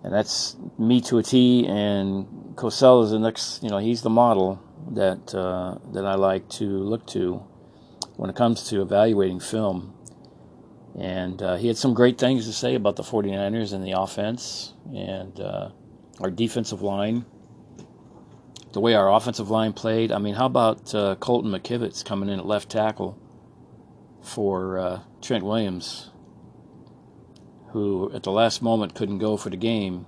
and 0.02 0.12
that's 0.12 0.57
me 0.78 1.00
to 1.02 1.19
a 1.19 1.23
T. 1.23 1.66
And 1.66 2.57
Cosell 2.57 3.04
is 3.04 3.11
the 3.11 3.19
next, 3.19 3.62
you 3.62 3.69
know, 3.69 3.78
he's 3.78 4.02
the 4.02 4.11
model 4.11 4.61
that 4.93 5.35
uh, 5.35 5.78
that 5.93 6.04
I 6.04 6.14
like 6.14 6.49
to 6.50 6.64
look 6.64 7.07
to 7.09 7.43
when 8.16 8.31
it 8.31 8.37
comes 8.37 8.69
to 8.69 8.81
evaluating 8.81 9.40
film 9.40 9.95
and 10.99 11.43
uh, 11.43 11.57
he 11.57 11.66
had 11.66 11.76
some 11.76 11.93
great 11.93 12.19
things 12.19 12.47
to 12.47 12.52
say 12.52 12.75
about 12.75 12.97
the 12.97 13.02
49ers 13.02 13.73
and 13.73 13.85
the 13.85 13.93
offense 13.93 14.75
and 14.95 15.40
uh, 15.40 15.71
our 16.21 16.31
defensive 16.31 16.83
line, 16.83 17.26
the 18.75 18.81
way 18.81 18.95
our 18.95 19.11
offensive 19.11 19.50
line 19.50 19.73
played. 19.73 20.12
I 20.12 20.19
mean, 20.19 20.35
how 20.35 20.47
about 20.47 20.95
uh, 20.95 21.14
Colton 21.16 21.50
McKivitz 21.50 22.04
coming 22.04 22.28
in 22.28 22.38
at 22.38 22.47
left 22.47 22.69
tackle 22.69 23.19
for 24.23 24.78
uh, 24.78 25.00
Trent 25.23 25.45
Williams, 25.45 26.11
who 27.71 28.12
at 28.12 28.23
the 28.23 28.33
last 28.33 28.61
moment 28.61 28.95
couldn't 28.95 29.19
go 29.19 29.38
for 29.38 29.49
the 29.49 29.57
game? 29.57 30.07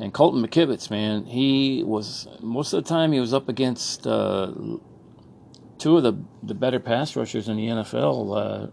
And 0.00 0.12
Colton 0.12 0.44
McKivitz, 0.44 0.90
man, 0.90 1.26
he 1.26 1.84
was 1.84 2.26
most 2.40 2.72
of 2.72 2.82
the 2.82 2.88
time 2.88 3.12
he 3.12 3.20
was 3.20 3.32
up 3.32 3.48
against 3.48 4.06
uh, 4.06 4.52
two 5.78 5.96
of 5.96 6.02
the 6.02 6.14
the 6.42 6.54
better 6.54 6.80
pass 6.80 7.14
rushers 7.14 7.48
in 7.48 7.56
the 7.56 7.68
NFL 7.68 8.36
uh, 8.36 8.70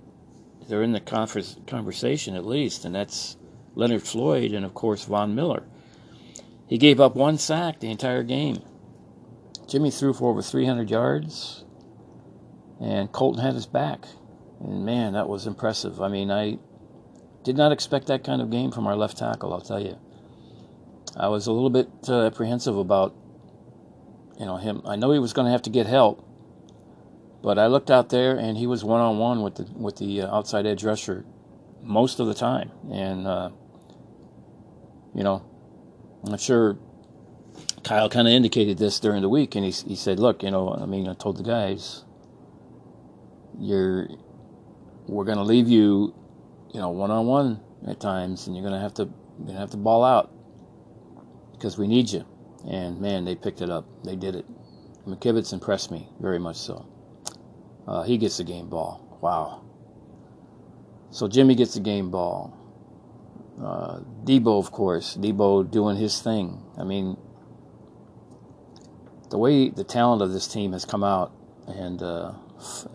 they're 0.70 0.84
in 0.84 0.92
the 0.92 1.02
conversation 1.68 2.36
at 2.36 2.46
least, 2.46 2.86
and 2.86 2.94
that's 2.94 3.38
Leonard 3.74 4.04
Floyd 4.04 4.54
and, 4.54 4.64
of 4.64 4.74
course, 4.74 5.04
Von 5.04 5.34
Miller. 5.34 5.64
He 6.68 6.78
gave 6.78 7.00
up 7.00 7.16
one 7.16 7.40
sack 7.40 7.80
the 7.80 7.90
entire 7.90 8.22
game. 8.22 8.62
Jimmy 9.70 9.92
threw 9.92 10.14
for 10.14 10.32
over 10.32 10.42
300 10.42 10.90
yards, 10.90 11.64
and 12.82 13.12
Colton 13.12 13.44
had 13.44 13.54
his 13.54 13.68
back. 13.68 14.06
And 14.60 14.84
man, 14.84 15.14
that 15.14 15.30
was 15.30 15.46
impressive. 15.46 16.02
I 16.02 16.08
mean, 16.08 16.32
I 16.32 16.58
did 17.44 17.56
not 17.56 17.72
expect 17.72 18.08
that 18.08 18.24
kind 18.24 18.42
of 18.42 18.50
game 18.50 18.72
from 18.72 18.88
our 18.88 18.96
left 18.96 19.18
tackle, 19.18 19.54
I'll 19.54 19.62
tell 19.62 19.80
you. 19.80 19.98
I 21.16 21.28
was 21.28 21.46
a 21.46 21.52
little 21.52 21.70
bit 21.70 21.88
uh, 22.08 22.26
apprehensive 22.26 22.78
about, 22.78 23.16
you 24.40 24.46
know, 24.46 24.58
him. 24.58 24.82
I 24.86 24.96
know 24.96 25.12
he 25.12 25.20
was 25.20 25.34
going 25.34 25.46
to 25.46 25.52
have 25.52 25.62
to 25.64 25.70
get 25.70 25.86
help, 25.86 26.26
but 27.44 27.60
I 27.60 27.68
looked 27.68 27.92
out 27.92 28.10
there, 28.10 28.36
and 28.36 28.58
he 28.58 28.66
was 28.66 28.84
one 28.84 29.02
on 29.02 29.18
one 29.20 29.44
with 29.44 29.56
the 29.56 29.68
with 29.76 29.98
the 29.98 30.22
uh, 30.22 30.36
outside 30.36 30.66
edge 30.66 30.84
rusher 30.84 31.26
most 31.84 32.20
of 32.20 32.28
the 32.28 32.34
time, 32.34 32.72
and 32.92 33.28
uh, 33.28 33.50
you 35.14 35.24
know, 35.24 35.44
I'm 36.26 36.38
sure 36.38 36.78
Kyle 37.84 38.10
kind 38.10 38.28
of 38.28 38.34
indicated 38.34 38.78
this 38.78 39.00
during 39.00 39.22
the 39.22 39.30
week, 39.30 39.56
and 39.56 39.66
he 39.66 39.72
he 39.72 39.96
said, 39.96 40.20
"Look, 40.20 40.44
you 40.44 40.52
know, 40.52 40.74
I 40.74 40.86
mean, 40.86 41.08
I 41.08 41.14
told 41.14 41.38
the 41.38 41.44
guys, 41.44 42.04
you're 43.58 44.08
we're 45.08 45.26
to 45.38 45.44
leave 45.44 45.68
you, 45.68 46.14
you 46.74 46.80
know, 46.80 46.90
one 46.90 47.12
on 47.12 47.26
one 47.26 47.60
at 47.88 48.00
times, 48.00 48.48
and 48.48 48.56
you're 48.56 48.64
to 48.76 48.82
have 48.82 48.94
to 48.96 49.10
you're 49.40 49.54
to 49.54 49.60
have 49.60 49.72
to 49.72 49.78
ball 49.78 50.04
out 50.04 50.32
because 51.54 51.78
we 51.78 51.88
need 51.88 52.12
you." 52.12 52.26
And 52.68 53.00
man, 53.00 53.26
they 53.26 53.36
picked 53.36 53.62
it 53.62 53.70
up. 53.70 53.86
They 54.04 54.16
did 54.16 54.36
it. 54.36 54.46
McKivitz 55.08 55.54
impressed 55.54 55.92
me 55.92 56.10
very 56.20 56.40
much 56.40 56.58
so. 56.58 56.86
Uh, 57.88 58.04
he 58.04 58.18
gets 58.18 58.38
the 58.38 58.44
game 58.44 58.70
ball. 58.70 59.18
Wow. 59.22 59.64
So 61.12 61.28
Jimmy 61.28 61.56
gets 61.56 61.74
the 61.74 61.80
game 61.80 62.12
ball. 62.12 62.56
Uh, 63.60 64.00
Deebo, 64.24 64.60
of 64.60 64.72
course, 64.72 65.18
Deebo 65.18 65.70
doing 65.70 65.98
his 65.98 66.22
thing. 66.22 66.62
I 66.78 66.84
mean, 66.84 67.18
the 69.30 69.38
way 69.38 69.70
the 69.70 69.84
talent 69.84 70.22
of 70.22 70.32
this 70.32 70.48
team 70.48 70.74
has 70.74 70.86
come 70.86 71.04
out 71.04 71.32
and 71.68 72.02
uh, 72.02 72.34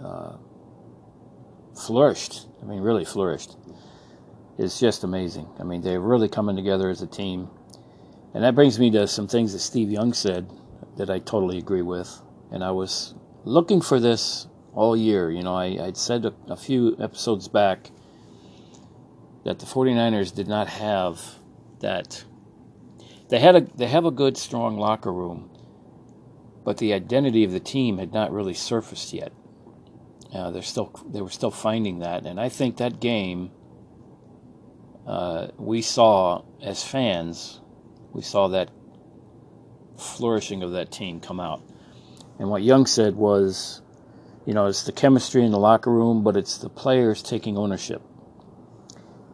uh, 0.03 0.37
flourished. 1.75 2.47
I 2.63 2.67
mean, 2.67 2.81
really 2.81 3.05
flourished, 3.05 3.57
is 4.59 4.79
just 4.79 5.05
amazing. 5.05 5.49
I 5.59 5.65
mean, 5.65 5.83
they're 5.83 6.01
really 6.01 6.29
coming 6.29 6.57
together 6.57 6.89
as 6.91 7.03
a 7.03 7.07
team. 7.07 7.49
And 8.35 8.43
that 8.43 8.55
brings 8.55 8.79
me 8.79 8.91
to 8.93 9.07
some 9.07 9.29
things 9.29 9.53
that 9.53 9.61
Steve 9.61 9.91
Young 9.91 10.13
said 10.13 10.51
that 10.97 11.11
I 11.11 11.19
totally 11.21 11.59
agree 11.59 11.83
with. 11.83 12.21
And 12.51 12.65
I 12.65 12.71
was 12.71 13.15
looking 13.45 13.81
for 13.81 14.01
this 14.01 14.49
all 14.75 14.97
year. 14.97 15.31
You 15.31 15.43
know, 15.43 15.55
I, 15.55 15.87
I'd 15.87 15.97
said 15.97 16.25
a, 16.25 16.35
a 16.49 16.57
few 16.57 16.97
episodes 17.01 17.49
back 17.49 17.91
that 19.45 19.59
the 19.59 19.67
49ers 19.67 20.35
did 20.35 20.49
not 20.49 20.69
have 20.69 21.21
that. 21.81 22.25
They 23.29 23.39
had 23.39 23.57
a 23.57 23.61
they 23.61 23.87
have 23.87 24.05
a 24.05 24.11
good 24.11 24.37
strong 24.37 24.77
locker 24.79 25.13
room, 25.13 25.51
but 26.65 26.79
the 26.79 26.93
identity 26.93 27.45
of 27.45 27.53
the 27.53 27.61
team 27.61 27.99
had 27.99 28.13
not 28.13 28.33
really 28.33 28.55
surfaced 28.55 29.13
yet. 29.13 29.33
Uh, 30.33 30.51
they're 30.51 30.63
still 30.63 30.91
they 31.07 31.21
were 31.21 31.31
still 31.31 31.51
finding 31.51 32.01
that, 32.01 32.27
and 32.27 32.41
I 32.41 32.49
think 32.49 32.79
that 32.79 33.01
game 33.01 33.51
uh, 35.07 35.49
we 35.59 35.83
saw 35.83 36.45
as 36.63 36.83
fans, 36.83 37.61
we 38.13 38.23
saw 38.23 38.49
that 38.49 38.71
flourishing 39.99 40.63
of 40.63 40.73
that 40.73 40.91
team 40.91 41.21
come 41.21 41.39
out. 41.39 41.63
And 42.39 42.51
what 42.51 42.63
Young 42.63 42.87
said 42.87 43.15
was 43.15 43.83
you 44.47 44.53
know, 44.53 44.67
it's 44.67 44.83
the 44.83 44.93
chemistry 44.93 45.45
in 45.45 45.53
the 45.53 45.59
locker 45.59 45.91
room, 45.91 46.23
but 46.23 46.37
it's 46.37 46.59
the 46.59 46.69
players 46.69 47.23
taking 47.23 47.57
ownership. 47.57 48.03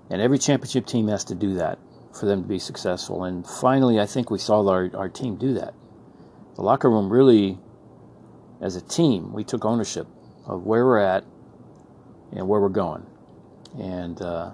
And 0.08 0.20
every 0.22 0.38
championship 0.38 0.86
team 0.86 1.08
has 1.08 1.24
to 1.24 1.34
do 1.34 1.54
that 1.54 1.78
for 2.18 2.26
them 2.26 2.42
to 2.42 2.48
be 2.48 2.58
successful. 2.58 3.24
And 3.24 3.46
finally, 3.46 4.00
I 4.00 4.06
think 4.06 4.30
we 4.30 4.38
saw 4.38 4.66
our, 4.68 4.90
our 4.94 5.08
team 5.08 5.36
do 5.36 5.54
that. 5.54 5.74
The 6.60 6.66
locker 6.66 6.90
room 6.90 7.10
really, 7.10 7.58
as 8.60 8.76
a 8.76 8.82
team, 8.82 9.32
we 9.32 9.44
took 9.44 9.64
ownership 9.64 10.06
of 10.44 10.66
where 10.66 10.84
we're 10.84 10.98
at 10.98 11.24
and 12.32 12.46
where 12.46 12.60
we're 12.60 12.68
going. 12.68 13.06
And, 13.78 14.20
uh, 14.20 14.52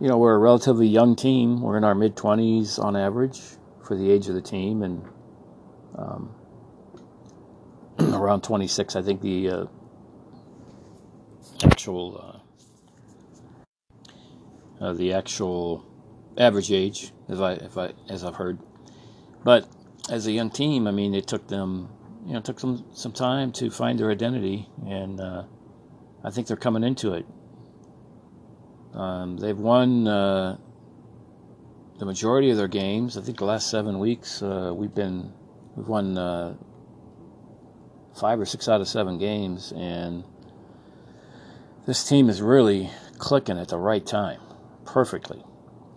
you 0.00 0.06
know, 0.06 0.16
we're 0.16 0.36
a 0.36 0.38
relatively 0.38 0.86
young 0.86 1.16
team. 1.16 1.60
We're 1.60 1.76
in 1.76 1.82
our 1.82 1.96
mid 1.96 2.14
20s 2.14 2.78
on 2.78 2.94
average 2.94 3.40
for 3.82 3.96
the 3.96 4.08
age 4.12 4.28
of 4.28 4.36
the 4.36 4.40
team, 4.40 4.84
and 4.84 5.02
um, 5.96 6.32
around 7.98 8.44
26, 8.44 8.94
I 8.94 9.02
think 9.02 9.22
the 9.22 9.50
uh, 9.50 9.64
actual 11.64 12.40
uh, 14.80 14.84
uh, 14.84 14.92
the 14.92 15.14
actual 15.14 15.84
average 16.38 16.70
age, 16.70 17.10
as 17.28 17.40
I, 17.40 17.54
if 17.54 17.76
I 17.76 17.90
as 18.08 18.22
I've 18.22 18.36
heard. 18.36 18.60
But 19.42 19.68
as 20.08 20.26
a 20.26 20.32
young 20.32 20.50
team, 20.50 20.86
I 20.86 20.90
mean, 20.90 21.14
it 21.14 21.26
took 21.26 21.48
them, 21.48 21.88
you 22.26 22.34
know, 22.34 22.40
took 22.40 22.60
them 22.60 22.84
some 22.92 23.12
time 23.12 23.52
to 23.52 23.70
find 23.70 23.98
their 23.98 24.10
identity, 24.10 24.68
and 24.86 25.20
uh, 25.20 25.44
I 26.22 26.30
think 26.30 26.46
they're 26.46 26.56
coming 26.56 26.84
into 26.84 27.14
it. 27.14 27.26
Um, 28.94 29.36
they've 29.36 29.58
won 29.58 30.06
uh, 30.08 30.56
the 31.98 32.06
majority 32.06 32.50
of 32.50 32.56
their 32.56 32.68
games. 32.68 33.16
I 33.16 33.20
think 33.20 33.38
the 33.38 33.44
last 33.44 33.68
seven 33.70 33.98
weeks 33.98 34.42
uh, 34.42 34.72
we've 34.74 34.94
been 34.94 35.32
we've 35.74 35.88
won 35.88 36.16
uh, 36.16 36.56
five 38.18 38.40
or 38.40 38.46
six 38.46 38.68
out 38.68 38.80
of 38.80 38.88
seven 38.88 39.18
games, 39.18 39.72
and 39.76 40.24
this 41.86 42.08
team 42.08 42.28
is 42.28 42.40
really 42.40 42.90
clicking 43.18 43.58
at 43.58 43.68
the 43.68 43.78
right 43.78 44.04
time, 44.04 44.40
perfectly. 44.84 45.42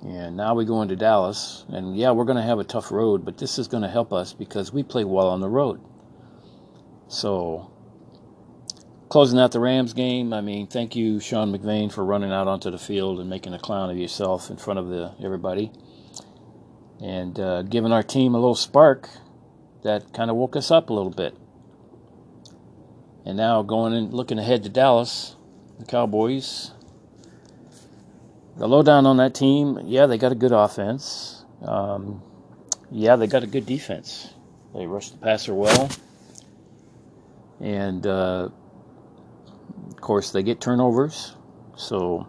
And 0.02 0.38
now 0.38 0.56
we 0.56 0.64
go 0.64 0.82
into 0.82 0.96
Dallas, 0.96 1.66
and 1.68 1.96
yeah, 1.96 2.12
we're 2.12 2.24
going 2.24 2.38
to 2.38 2.44
have 2.44 2.60
a 2.60 2.64
tough 2.64 2.92
road, 2.92 3.26
but 3.26 3.38
this 3.38 3.60
is 3.60 3.68
going 3.68 3.84
to 3.84 3.90
help 3.90 4.14
us 4.14 4.32
because 4.32 4.72
we 4.72 4.82
play 4.82 5.04
well 5.04 5.28
on 5.28 5.42
the 5.42 5.50
road. 5.50 5.82
So, 7.10 7.70
closing 9.10 9.40
out 9.40 9.52
the 9.52 9.60
Rams 9.60 9.94
game, 9.94 10.32
I 10.32 10.40
mean, 10.40 10.68
thank 10.68 10.96
you, 10.96 11.20
Sean 11.20 11.52
McVay, 11.52 11.92
for 11.92 12.06
running 12.06 12.32
out 12.32 12.48
onto 12.48 12.72
the 12.72 12.78
field 12.78 13.20
and 13.20 13.30
making 13.30 13.54
a 13.54 13.60
clown 13.60 13.90
of 13.90 13.98
yourself 13.98 14.50
in 14.50 14.56
front 14.56 14.80
of 14.80 14.88
the 14.88 15.16
everybody, 15.22 15.70
and 17.02 17.38
uh, 17.38 17.64
giving 17.64 17.92
our 17.92 18.04
team 18.04 18.36
a 18.36 18.40
little 18.40 18.56
spark 18.56 19.10
that 19.84 20.14
kind 20.14 20.30
of 20.30 20.38
woke 20.38 20.56
us 20.56 20.72
up 20.72 20.90
a 20.90 20.94
little 20.94 21.12
bit. 21.12 21.36
And 23.26 23.36
now 23.36 23.64
going 23.64 23.94
and 23.94 24.14
looking 24.14 24.40
ahead 24.40 24.64
to 24.64 24.70
Dallas, 24.70 25.36
the 25.78 25.86
Cowboys 25.86 26.72
the 28.60 28.68
lowdown 28.68 29.06
on 29.06 29.18
that 29.18 29.34
team, 29.34 29.80
yeah, 29.86 30.06
they 30.06 30.18
got 30.18 30.34
a 30.34 30.36
good 30.36 30.52
offense. 30.52 31.46
Um, 31.62 32.22
yeah, 32.92 33.16
they 33.16 33.26
got 33.26 33.44
a 33.44 33.48
good 33.48 33.66
defense. 33.66 34.34
They 34.76 34.86
rush 34.86 35.12
the 35.12 35.18
passer 35.18 35.54
well. 35.54 35.90
And, 37.62 38.06
uh, 38.06 38.50
of 39.88 40.02
course, 40.02 40.32
they 40.32 40.44
get 40.44 40.60
turnovers. 40.60 41.36
So, 41.78 42.28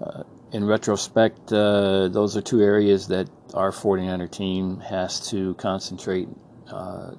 uh, 0.00 0.22
in 0.52 0.64
retrospect, 0.64 1.52
uh, 1.52 2.06
those 2.08 2.36
are 2.36 2.40
two 2.40 2.60
areas 2.60 3.08
that 3.08 3.28
our 3.52 3.72
49er 3.72 4.30
team 4.30 4.78
has 4.78 5.28
to 5.30 5.54
concentrate 5.54 6.28
uh, 6.70 7.12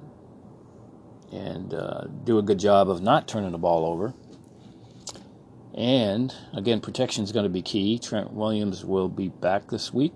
and 1.30 1.74
uh, 1.74 2.04
do 2.24 2.38
a 2.38 2.42
good 2.42 2.58
job 2.58 2.88
of 2.88 3.02
not 3.02 3.28
turning 3.28 3.52
the 3.52 3.58
ball 3.58 3.84
over. 3.84 4.14
And 5.74 6.34
again, 6.52 6.80
protection 6.80 7.22
is 7.22 7.32
going 7.32 7.44
to 7.44 7.50
be 7.50 7.62
key. 7.62 7.98
Trent 7.98 8.32
Williams 8.32 8.84
will 8.84 9.08
be 9.08 9.28
back 9.28 9.68
this 9.68 9.94
week 9.94 10.12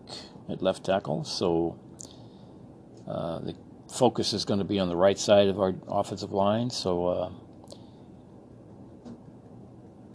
at 0.49 0.63
left 0.63 0.85
tackle, 0.85 1.25
so 1.25 1.79
uh, 3.07 3.39
the 3.39 3.55
focus 3.93 4.33
is 4.33 4.45
going 4.45 4.59
to 4.59 4.65
be 4.65 4.79
on 4.79 4.89
the 4.89 4.97
right 4.97 5.19
side 5.19 5.49
of 5.49 5.61
our 5.61 5.75
offensive 5.87 6.33
line. 6.33 6.71
So 6.71 7.07
uh, 7.07 7.31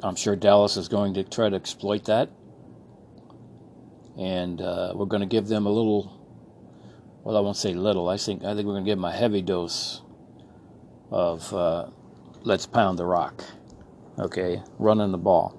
I'm 0.02 0.16
sure 0.16 0.36
Dallas 0.36 0.76
is 0.76 0.90
going 0.90 1.14
to 1.14 1.24
try 1.24 1.50
to 1.50 1.56
exploit 1.56 2.06
that, 2.06 2.30
and 4.18 4.62
uh, 4.62 4.92
we're 4.96 5.06
going 5.06 5.22
to 5.22 5.28
give 5.28 5.48
them 5.48 5.66
a 5.66 5.72
little. 5.72 6.18
Well, 7.24 7.38
I 7.38 7.40
won't 7.40 7.58
say 7.58 7.74
little. 7.74 8.10
I 8.10 8.18
think 8.18 8.44
I 8.44 8.56
think 8.56 8.68
we're 8.68 8.74
going 8.74 8.86
to 8.86 8.90
give 8.90 8.98
them 8.98 9.06
a 9.06 9.12
heavy 9.12 9.42
dose 9.42 10.02
of 11.12 11.54
uh, 11.54 11.88
let's 12.44 12.66
pound 12.66 13.00
the 13.00 13.06
rock 13.06 13.44
okay, 14.20 14.62
running 14.78 15.12
the 15.12 15.18
ball. 15.18 15.56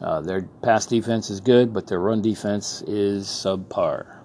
Uh, 0.00 0.20
their 0.20 0.42
pass 0.62 0.86
defense 0.86 1.30
is 1.30 1.40
good, 1.40 1.72
but 1.72 1.86
their 1.86 2.00
run 2.00 2.22
defense 2.22 2.82
is 2.82 3.26
subpar. 3.28 4.18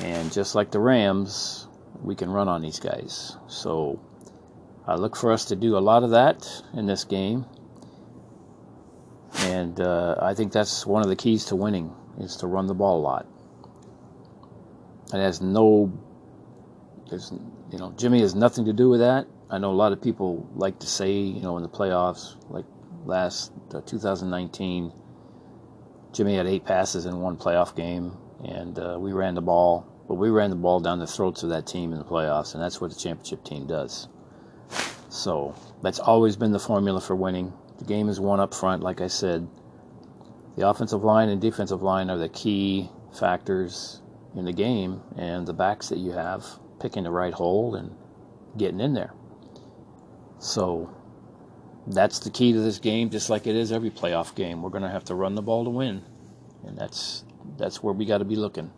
And 0.00 0.32
just 0.32 0.54
like 0.54 0.70
the 0.70 0.80
Rams, 0.80 1.68
we 2.02 2.14
can 2.14 2.30
run 2.30 2.48
on 2.48 2.62
these 2.62 2.80
guys. 2.80 3.36
So 3.46 4.00
I 4.86 4.94
look 4.94 5.16
for 5.16 5.32
us 5.32 5.46
to 5.46 5.56
do 5.56 5.76
a 5.76 5.80
lot 5.80 6.02
of 6.02 6.10
that 6.10 6.48
in 6.72 6.86
this 6.86 7.04
game. 7.04 7.44
And 9.40 9.78
uh, 9.80 10.16
I 10.20 10.34
think 10.34 10.52
that's 10.52 10.86
one 10.86 11.02
of 11.02 11.08
the 11.08 11.16
keys 11.16 11.46
to 11.46 11.56
winning 11.56 11.94
is 12.18 12.36
to 12.36 12.46
run 12.46 12.66
the 12.66 12.74
ball 12.74 13.00
a 13.00 13.02
lot. 13.02 13.26
It 15.12 15.18
has 15.18 15.40
no, 15.40 15.92
you 17.10 17.78
know, 17.78 17.92
Jimmy 17.96 18.20
has 18.20 18.34
nothing 18.34 18.64
to 18.64 18.72
do 18.72 18.88
with 18.88 19.00
that. 19.00 19.26
I 19.54 19.58
know 19.58 19.70
a 19.70 19.72
lot 19.72 19.92
of 19.92 20.02
people 20.02 20.50
like 20.56 20.80
to 20.80 20.86
say, 20.88 21.12
you 21.12 21.40
know, 21.40 21.56
in 21.58 21.62
the 21.62 21.68
playoffs, 21.68 22.34
like 22.50 22.64
last 23.04 23.52
uh, 23.72 23.82
2019, 23.82 24.92
Jimmy 26.12 26.34
had 26.34 26.48
eight 26.48 26.64
passes 26.64 27.06
in 27.06 27.20
one 27.20 27.36
playoff 27.36 27.76
game, 27.76 28.16
and 28.44 28.76
uh, 28.80 28.96
we 28.98 29.12
ran 29.12 29.36
the 29.36 29.40
ball, 29.40 29.86
but 30.08 30.14
we 30.14 30.28
ran 30.28 30.50
the 30.50 30.56
ball 30.56 30.80
down 30.80 30.98
the 30.98 31.06
throats 31.06 31.44
of 31.44 31.50
that 31.50 31.68
team 31.68 31.92
in 31.92 32.00
the 32.00 32.04
playoffs, 32.04 32.54
and 32.54 32.62
that's 32.64 32.80
what 32.80 32.90
the 32.90 32.98
championship 32.98 33.44
team 33.44 33.64
does. 33.64 34.08
So 35.08 35.54
that's 35.84 36.00
always 36.00 36.34
been 36.34 36.50
the 36.50 36.58
formula 36.58 37.00
for 37.00 37.14
winning. 37.14 37.52
The 37.78 37.84
game 37.84 38.08
is 38.08 38.18
won 38.18 38.40
up 38.40 38.54
front, 38.54 38.82
like 38.82 39.00
I 39.00 39.06
said. 39.06 39.46
The 40.56 40.68
offensive 40.68 41.04
line 41.04 41.28
and 41.28 41.40
defensive 41.40 41.80
line 41.80 42.10
are 42.10 42.18
the 42.18 42.28
key 42.28 42.90
factors 43.16 44.02
in 44.34 44.46
the 44.46 44.52
game, 44.52 45.00
and 45.16 45.46
the 45.46 45.54
backs 45.54 45.90
that 45.90 45.98
you 45.98 46.10
have 46.10 46.44
picking 46.80 47.04
the 47.04 47.12
right 47.12 47.32
hole 47.32 47.76
and 47.76 47.94
getting 48.56 48.80
in 48.80 48.94
there. 48.94 49.12
So 50.38 50.90
that's 51.86 52.18
the 52.18 52.30
key 52.30 52.52
to 52.52 52.60
this 52.60 52.78
game, 52.78 53.10
just 53.10 53.30
like 53.30 53.46
it 53.46 53.56
is 53.56 53.72
every 53.72 53.90
playoff 53.90 54.34
game. 54.34 54.62
We're 54.62 54.70
going 54.70 54.82
to 54.82 54.88
have 54.88 55.04
to 55.04 55.14
run 55.14 55.34
the 55.34 55.42
ball 55.42 55.64
to 55.64 55.70
win, 55.70 56.02
and 56.66 56.76
that's 56.76 57.24
that's 57.58 57.82
where 57.82 57.92
we 57.92 58.04
got 58.04 58.18
to 58.18 58.24
be 58.24 58.36
looking. 58.36 58.70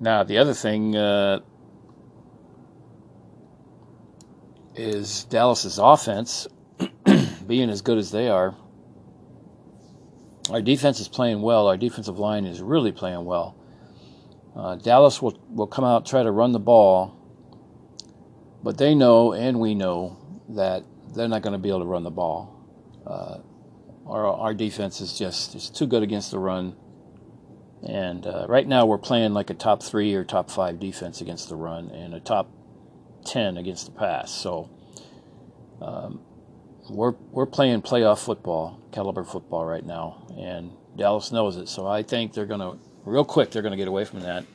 Now, 0.00 0.24
the 0.24 0.38
other 0.38 0.54
thing 0.54 0.96
uh, 0.96 1.40
is 4.74 5.24
Dallas's 5.24 5.78
offense 5.78 6.48
being 7.46 7.70
as 7.70 7.80
good 7.80 7.98
as 7.98 8.10
they 8.10 8.28
are. 8.28 8.54
Our 10.50 10.60
defense 10.60 11.00
is 11.00 11.08
playing 11.08 11.40
well. 11.40 11.68
Our 11.68 11.76
defensive 11.76 12.18
line 12.18 12.44
is 12.44 12.60
really 12.60 12.92
playing 12.92 13.24
well. 13.24 13.56
Uh, 14.54 14.76
Dallas 14.76 15.22
will 15.22 15.38
will 15.50 15.66
come 15.66 15.84
out 15.84 16.06
try 16.06 16.22
to 16.22 16.30
run 16.30 16.52
the 16.52 16.60
ball 16.60 17.16
but 18.64 18.78
they 18.78 18.94
know, 18.94 19.34
and 19.34 19.60
we 19.60 19.74
know, 19.74 20.16
that 20.48 20.82
they're 21.14 21.28
not 21.28 21.42
going 21.42 21.52
to 21.52 21.58
be 21.58 21.68
able 21.68 21.80
to 21.80 21.84
run 21.84 22.02
the 22.02 22.10
ball. 22.10 22.50
Uh, 23.06 23.38
our, 24.06 24.26
our 24.26 24.54
defense 24.54 25.02
is 25.02 25.16
just 25.16 25.54
is 25.54 25.68
too 25.68 25.86
good 25.86 26.02
against 26.02 26.30
the 26.30 26.38
run. 26.38 26.74
And 27.86 28.26
uh, 28.26 28.46
right 28.48 28.66
now 28.66 28.86
we're 28.86 28.98
playing 28.98 29.34
like 29.34 29.50
a 29.50 29.54
top 29.54 29.82
three 29.82 30.14
or 30.14 30.24
top 30.24 30.50
five 30.50 30.80
defense 30.80 31.20
against 31.20 31.50
the 31.50 31.56
run 31.56 31.90
and 31.90 32.14
a 32.14 32.20
top 32.20 32.50
10 33.26 33.58
against 33.58 33.84
the 33.84 33.92
pass. 33.92 34.32
So 34.32 34.70
um, 35.82 36.22
we're, 36.88 37.14
we're 37.32 37.46
playing 37.46 37.82
playoff 37.82 38.24
football, 38.24 38.80
caliber 38.92 39.24
football 39.24 39.66
right 39.66 39.84
now. 39.84 40.26
And 40.38 40.72
Dallas 40.96 41.32
knows 41.32 41.58
it. 41.58 41.68
So 41.68 41.86
I 41.86 42.02
think 42.02 42.32
they're 42.32 42.46
going 42.46 42.60
to, 42.60 42.78
real 43.04 43.26
quick, 43.26 43.50
they're 43.50 43.62
going 43.62 43.72
to 43.72 43.78
get 43.78 43.88
away 43.88 44.06
from 44.06 44.20
that 44.20 44.46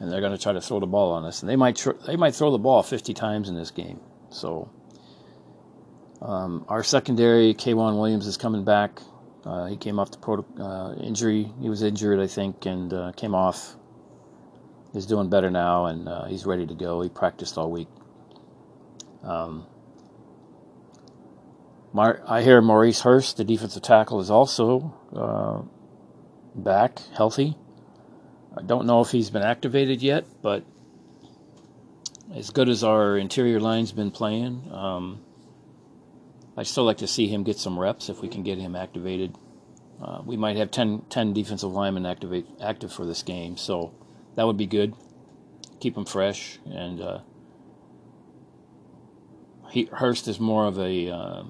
and 0.00 0.10
they're 0.10 0.20
going 0.20 0.36
to 0.36 0.42
try 0.42 0.52
to 0.52 0.60
throw 0.60 0.80
the 0.80 0.86
ball 0.86 1.12
on 1.12 1.24
us. 1.24 1.42
And 1.42 1.48
they 1.48 1.56
might 1.56 1.76
tr- 1.76 1.98
they 2.06 2.16
might 2.16 2.34
throw 2.34 2.50
the 2.50 2.58
ball 2.58 2.82
50 2.82 3.14
times 3.14 3.48
in 3.48 3.54
this 3.54 3.70
game. 3.70 4.00
So 4.30 4.70
um, 6.20 6.64
our 6.68 6.82
secondary, 6.82 7.54
K'Waun 7.54 7.96
Williams, 7.96 8.26
is 8.26 8.36
coming 8.36 8.64
back. 8.64 9.00
Uh, 9.44 9.66
he 9.66 9.76
came 9.76 9.98
off 9.98 10.10
the 10.10 10.44
uh, 10.62 10.94
injury. 10.94 11.52
He 11.60 11.68
was 11.68 11.82
injured, 11.82 12.18
I 12.18 12.26
think, 12.26 12.66
and 12.66 12.92
uh, 12.92 13.12
came 13.12 13.34
off. 13.34 13.76
He's 14.92 15.06
doing 15.06 15.28
better 15.28 15.50
now, 15.50 15.86
and 15.86 16.08
uh, 16.08 16.24
he's 16.24 16.46
ready 16.46 16.66
to 16.66 16.74
go. 16.74 17.02
He 17.02 17.08
practiced 17.08 17.58
all 17.58 17.70
week. 17.70 17.88
Um, 19.22 19.66
Mar- 21.92 22.22
I 22.26 22.42
hear 22.42 22.60
Maurice 22.60 23.02
Hurst, 23.02 23.36
the 23.36 23.44
defensive 23.44 23.82
tackle, 23.82 24.20
is 24.20 24.30
also 24.30 24.94
uh, 25.14 25.62
back, 26.54 26.98
healthy. 27.14 27.56
I 28.56 28.62
don't 28.62 28.86
know 28.86 29.00
if 29.00 29.10
he's 29.10 29.30
been 29.30 29.42
activated 29.42 30.02
yet, 30.02 30.24
but 30.42 30.64
as 32.34 32.50
good 32.50 32.68
as 32.68 32.84
our 32.84 33.16
interior 33.16 33.60
line's 33.60 33.92
been 33.92 34.10
playing, 34.10 34.68
um, 34.72 35.22
I 36.56 36.62
still 36.62 36.84
like 36.84 36.98
to 36.98 37.06
see 37.06 37.26
him 37.26 37.42
get 37.42 37.58
some 37.58 37.78
reps 37.78 38.08
if 38.08 38.20
we 38.20 38.28
can 38.28 38.42
get 38.42 38.58
him 38.58 38.76
activated. 38.76 39.36
Uh, 40.00 40.22
we 40.24 40.36
might 40.36 40.56
have 40.56 40.70
10, 40.70 41.02
10 41.08 41.32
defensive 41.32 41.72
linemen 41.72 42.06
activate, 42.06 42.46
active 42.60 42.92
for 42.92 43.04
this 43.04 43.22
game, 43.22 43.56
so 43.56 43.92
that 44.36 44.46
would 44.46 44.56
be 44.56 44.66
good. 44.66 44.94
Keep 45.80 45.94
them 45.96 46.04
fresh, 46.04 46.58
and 46.66 47.00
uh, 47.00 47.18
he, 49.70 49.88
Hurst 49.92 50.28
is 50.28 50.38
more 50.38 50.66
of 50.66 50.78
a 50.78 51.10
uh, 51.10 51.42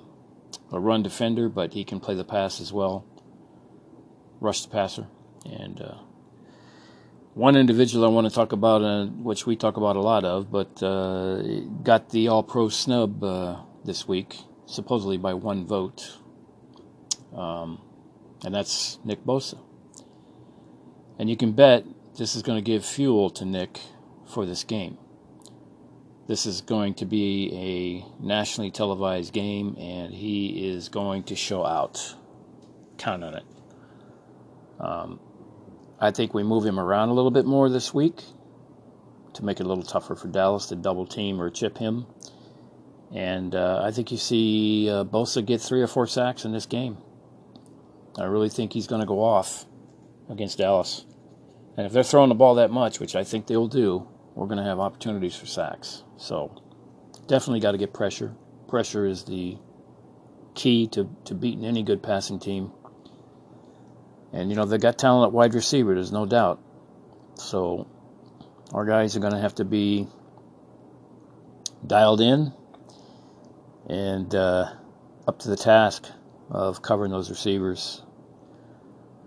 a 0.72 0.80
run 0.80 1.02
defender, 1.02 1.48
but 1.48 1.74
he 1.74 1.84
can 1.84 2.00
play 2.00 2.14
the 2.14 2.24
pass 2.24 2.60
as 2.60 2.72
well, 2.72 3.04
rush 4.40 4.62
the 4.62 4.70
passer. 4.70 5.06
And 5.44 5.80
uh, 5.80 5.98
one 7.34 7.56
individual 7.56 8.04
I 8.04 8.08
want 8.08 8.28
to 8.28 8.34
talk 8.34 8.52
about, 8.52 8.82
uh, 8.82 9.06
which 9.06 9.44
we 9.46 9.56
talk 9.56 9.76
about 9.76 9.96
a 9.96 10.00
lot 10.00 10.24
of, 10.24 10.50
but 10.50 10.82
uh, 10.82 11.42
got 11.82 12.10
the 12.10 12.28
All 12.28 12.42
Pro 12.42 12.68
snub 12.68 13.22
uh, 13.22 13.60
this 13.84 14.06
week, 14.06 14.38
supposedly 14.66 15.18
by 15.18 15.34
one 15.34 15.66
vote, 15.66 16.18
um, 17.36 17.80
and 18.44 18.54
that's 18.54 18.98
Nick 19.04 19.24
Bosa. 19.24 19.58
And 21.18 21.28
you 21.28 21.36
can 21.36 21.52
bet 21.52 21.84
this 22.16 22.36
is 22.36 22.42
going 22.42 22.58
to 22.58 22.64
give 22.64 22.84
fuel 22.84 23.30
to 23.30 23.44
Nick 23.44 23.80
for 24.26 24.46
this 24.46 24.62
game. 24.62 24.98
This 26.26 26.46
is 26.46 26.60
going 26.60 26.94
to 26.94 27.04
be 27.04 27.50
a 27.52 28.24
nationally 28.24 28.70
televised 28.70 29.32
game, 29.32 29.76
and 29.78 30.14
he 30.14 30.68
is 30.68 30.88
going 30.88 31.24
to 31.24 31.36
show 31.36 31.66
out. 31.66 32.14
Count 32.96 33.24
on 33.24 33.34
it. 33.34 33.44
Um, 34.78 35.20
I 36.04 36.10
think 36.10 36.34
we 36.34 36.42
move 36.42 36.66
him 36.66 36.78
around 36.78 37.08
a 37.08 37.14
little 37.14 37.30
bit 37.30 37.46
more 37.46 37.70
this 37.70 37.94
week 37.94 38.22
to 39.32 39.42
make 39.42 39.58
it 39.58 39.64
a 39.64 39.68
little 39.68 39.84
tougher 39.84 40.14
for 40.14 40.28
Dallas 40.28 40.66
to 40.66 40.76
double 40.76 41.06
team 41.06 41.40
or 41.40 41.48
chip 41.48 41.78
him. 41.78 42.04
And 43.14 43.54
uh, 43.54 43.80
I 43.82 43.90
think 43.90 44.12
you 44.12 44.18
see 44.18 44.90
uh, 44.90 45.04
Bosa 45.04 45.42
get 45.42 45.62
three 45.62 45.80
or 45.80 45.86
four 45.86 46.06
sacks 46.06 46.44
in 46.44 46.52
this 46.52 46.66
game. 46.66 46.98
I 48.18 48.24
really 48.24 48.50
think 48.50 48.74
he's 48.74 48.86
going 48.86 49.00
to 49.00 49.06
go 49.06 49.24
off 49.24 49.64
against 50.28 50.58
Dallas. 50.58 51.06
And 51.78 51.86
if 51.86 51.92
they're 51.92 52.02
throwing 52.02 52.28
the 52.28 52.34
ball 52.34 52.56
that 52.56 52.70
much, 52.70 53.00
which 53.00 53.16
I 53.16 53.24
think 53.24 53.46
they'll 53.46 53.66
do, 53.66 54.06
we're 54.34 54.46
going 54.46 54.58
to 54.58 54.64
have 54.64 54.80
opportunities 54.80 55.34
for 55.34 55.46
sacks. 55.46 56.04
So 56.18 56.62
definitely 57.28 57.60
got 57.60 57.72
to 57.72 57.78
get 57.78 57.94
pressure. 57.94 58.34
Pressure 58.68 59.06
is 59.06 59.24
the 59.24 59.56
key 60.54 60.86
to, 60.88 61.08
to 61.24 61.34
beating 61.34 61.64
any 61.64 61.82
good 61.82 62.02
passing 62.02 62.38
team. 62.38 62.72
And, 64.34 64.50
you 64.50 64.56
know, 64.56 64.64
they 64.64 64.78
got 64.78 64.98
talent 64.98 65.28
at 65.28 65.32
wide 65.32 65.54
receiver, 65.54 65.94
there's 65.94 66.10
no 66.10 66.26
doubt. 66.26 66.60
So 67.36 67.86
our 68.72 68.84
guys 68.84 69.16
are 69.16 69.20
going 69.20 69.32
to 69.32 69.38
have 69.38 69.54
to 69.56 69.64
be 69.64 70.08
dialed 71.86 72.20
in 72.20 72.52
and 73.88 74.34
uh, 74.34 74.72
up 75.28 75.38
to 75.38 75.48
the 75.48 75.56
task 75.56 76.08
of 76.50 76.82
covering 76.82 77.12
those 77.12 77.30
receivers. 77.30 78.02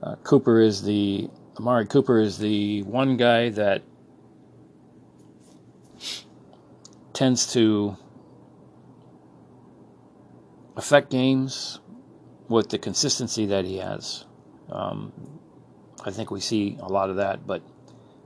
Uh, 0.04 0.16
Cooper 0.24 0.60
is 0.60 0.84
the 0.84 1.30
Amari 1.58 1.86
Cooper 1.86 2.20
is 2.20 2.38
the 2.38 2.84
one 2.84 3.16
guy 3.16 3.50
that 3.50 3.84
tends 7.14 7.54
to 7.54 7.96
affect 10.76 11.10
games 11.10 11.80
with 12.50 12.70
the 12.70 12.78
consistency 12.78 13.46
that 13.46 13.64
he 13.64 13.78
has. 13.78 14.26
Um, 14.72 15.14
I 16.04 16.12
think 16.12 16.32
we 16.32 16.40
see 16.40 16.78
a 16.80 16.88
lot 16.88 17.10
of 17.10 17.18
that, 17.18 17.48
but 17.48 17.64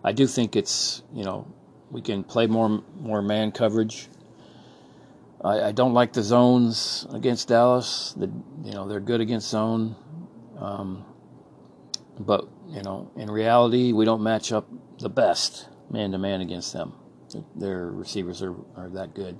I 0.04 0.12
do 0.12 0.28
think 0.28 0.56
it's 0.56 1.04
you 1.14 1.24
know 1.24 1.48
we 1.90 2.02
can 2.02 2.24
play 2.24 2.48
more 2.48 2.84
more 3.00 3.22
man 3.22 3.52
coverage. 3.52 4.10
I, 5.44 5.62
I 5.62 5.72
don't 5.72 5.94
like 5.94 6.14
the 6.14 6.22
zones 6.22 7.08
against 7.12 7.48
Dallas. 7.48 8.14
The, 8.18 8.28
you 8.64 8.74
know 8.74 8.88
they're 8.88 9.00
good 9.00 9.22
against 9.22 9.50
zone, 9.50 9.96
um, 10.58 11.06
but 12.20 12.48
you 12.70 12.82
know 12.82 13.12
in 13.16 13.30
reality 13.30 13.94
we 13.94 14.06
don't 14.06 14.24
match 14.24 14.52
up 14.52 14.68
the 15.00 15.10
best 15.10 15.68
man 15.90 16.12
to 16.12 16.18
man 16.18 16.42
against 16.42 16.74
them. 16.74 16.94
Their 17.56 17.90
receivers 17.90 18.42
are, 18.42 18.56
are 18.76 18.90
that 18.90 19.16
good. 19.16 19.40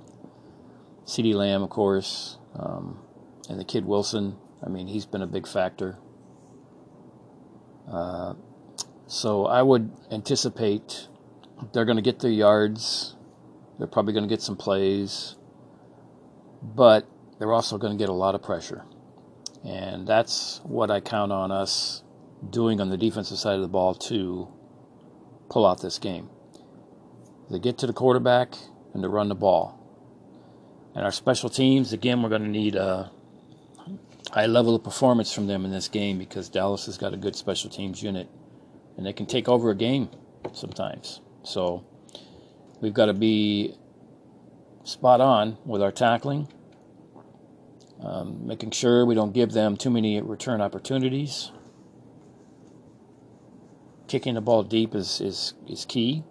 CeeDee 1.04 1.34
Lamb, 1.34 1.62
of 1.62 1.70
course, 1.70 2.38
um, 2.54 2.98
and 3.48 3.60
the 3.60 3.64
kid 3.64 3.84
Wilson. 3.84 4.36
I 4.64 4.68
mean, 4.68 4.86
he's 4.86 5.04
been 5.06 5.22
a 5.22 5.26
big 5.26 5.46
factor. 5.46 5.98
Uh, 7.90 8.34
so 9.06 9.46
I 9.46 9.62
would 9.62 9.90
anticipate 10.10 11.08
they're 11.72 11.84
going 11.84 11.96
to 11.96 12.02
get 12.02 12.20
their 12.20 12.30
yards. 12.30 13.16
They're 13.78 13.86
probably 13.88 14.12
going 14.12 14.24
to 14.24 14.28
get 14.28 14.42
some 14.42 14.56
plays, 14.56 15.36
but 16.62 17.06
they're 17.38 17.52
also 17.52 17.78
going 17.78 17.96
to 17.96 18.02
get 18.02 18.08
a 18.08 18.14
lot 18.14 18.34
of 18.34 18.42
pressure. 18.42 18.84
And 19.64 20.06
that's 20.06 20.60
what 20.64 20.90
I 20.90 21.00
count 21.00 21.32
on 21.32 21.52
us 21.52 22.02
doing 22.50 22.80
on 22.80 22.90
the 22.90 22.96
defensive 22.96 23.38
side 23.38 23.56
of 23.56 23.62
the 23.62 23.68
ball 23.68 23.94
to 23.94 24.48
pull 25.50 25.66
out 25.66 25.82
this 25.82 25.98
game 25.98 26.30
They 27.50 27.58
get 27.58 27.78
to 27.78 27.86
the 27.86 27.92
quarterback 27.92 28.54
and 28.94 29.02
to 29.02 29.08
run 29.08 29.28
the 29.28 29.34
ball. 29.34 29.78
And 30.94 31.04
our 31.04 31.12
special 31.12 31.50
teams, 31.50 31.92
again, 31.92 32.22
we're 32.22 32.30
going 32.30 32.42
to 32.42 32.48
need 32.48 32.74
a 32.74 33.12
high 34.30 34.46
level 34.46 34.74
of 34.74 34.84
performance 34.84 35.32
from 35.32 35.46
them 35.46 35.64
in 35.64 35.70
this 35.70 35.88
game 35.88 36.18
because 36.18 36.48
Dallas 36.48 36.86
has 36.86 36.96
got 36.96 37.12
a 37.12 37.16
good 37.16 37.36
special 37.36 37.70
teams 37.70 38.02
unit 38.02 38.28
and 38.96 39.04
they 39.04 39.12
can 39.12 39.26
take 39.26 39.48
over 39.48 39.70
a 39.70 39.74
game 39.74 40.08
sometimes. 40.52 41.20
So 41.42 41.84
we've 42.80 42.94
got 42.94 43.06
to 43.06 43.14
be 43.14 43.74
spot 44.84 45.20
on 45.20 45.58
with 45.64 45.82
our 45.82 45.92
tackling, 45.92 46.48
um, 48.00 48.46
making 48.46 48.70
sure 48.70 49.04
we 49.04 49.14
don't 49.14 49.32
give 49.32 49.52
them 49.52 49.76
too 49.76 49.90
many 49.90 50.20
return 50.20 50.60
opportunities. 50.60 51.52
Kicking 54.08 54.34
the 54.34 54.40
ball 54.40 54.62
deep 54.62 54.94
is, 54.94 55.20
is, 55.20 55.54
is 55.68 55.84
key 55.84 56.22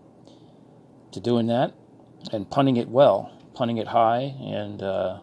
to 1.12 1.19
doing 1.19 1.47
that 1.47 1.73
and 2.32 2.49
punting 2.49 2.77
it 2.77 2.89
well, 2.89 3.32
punting 3.56 3.77
it 3.77 3.88
high, 3.88 4.36
and 4.39 4.84
uh, 4.84 5.19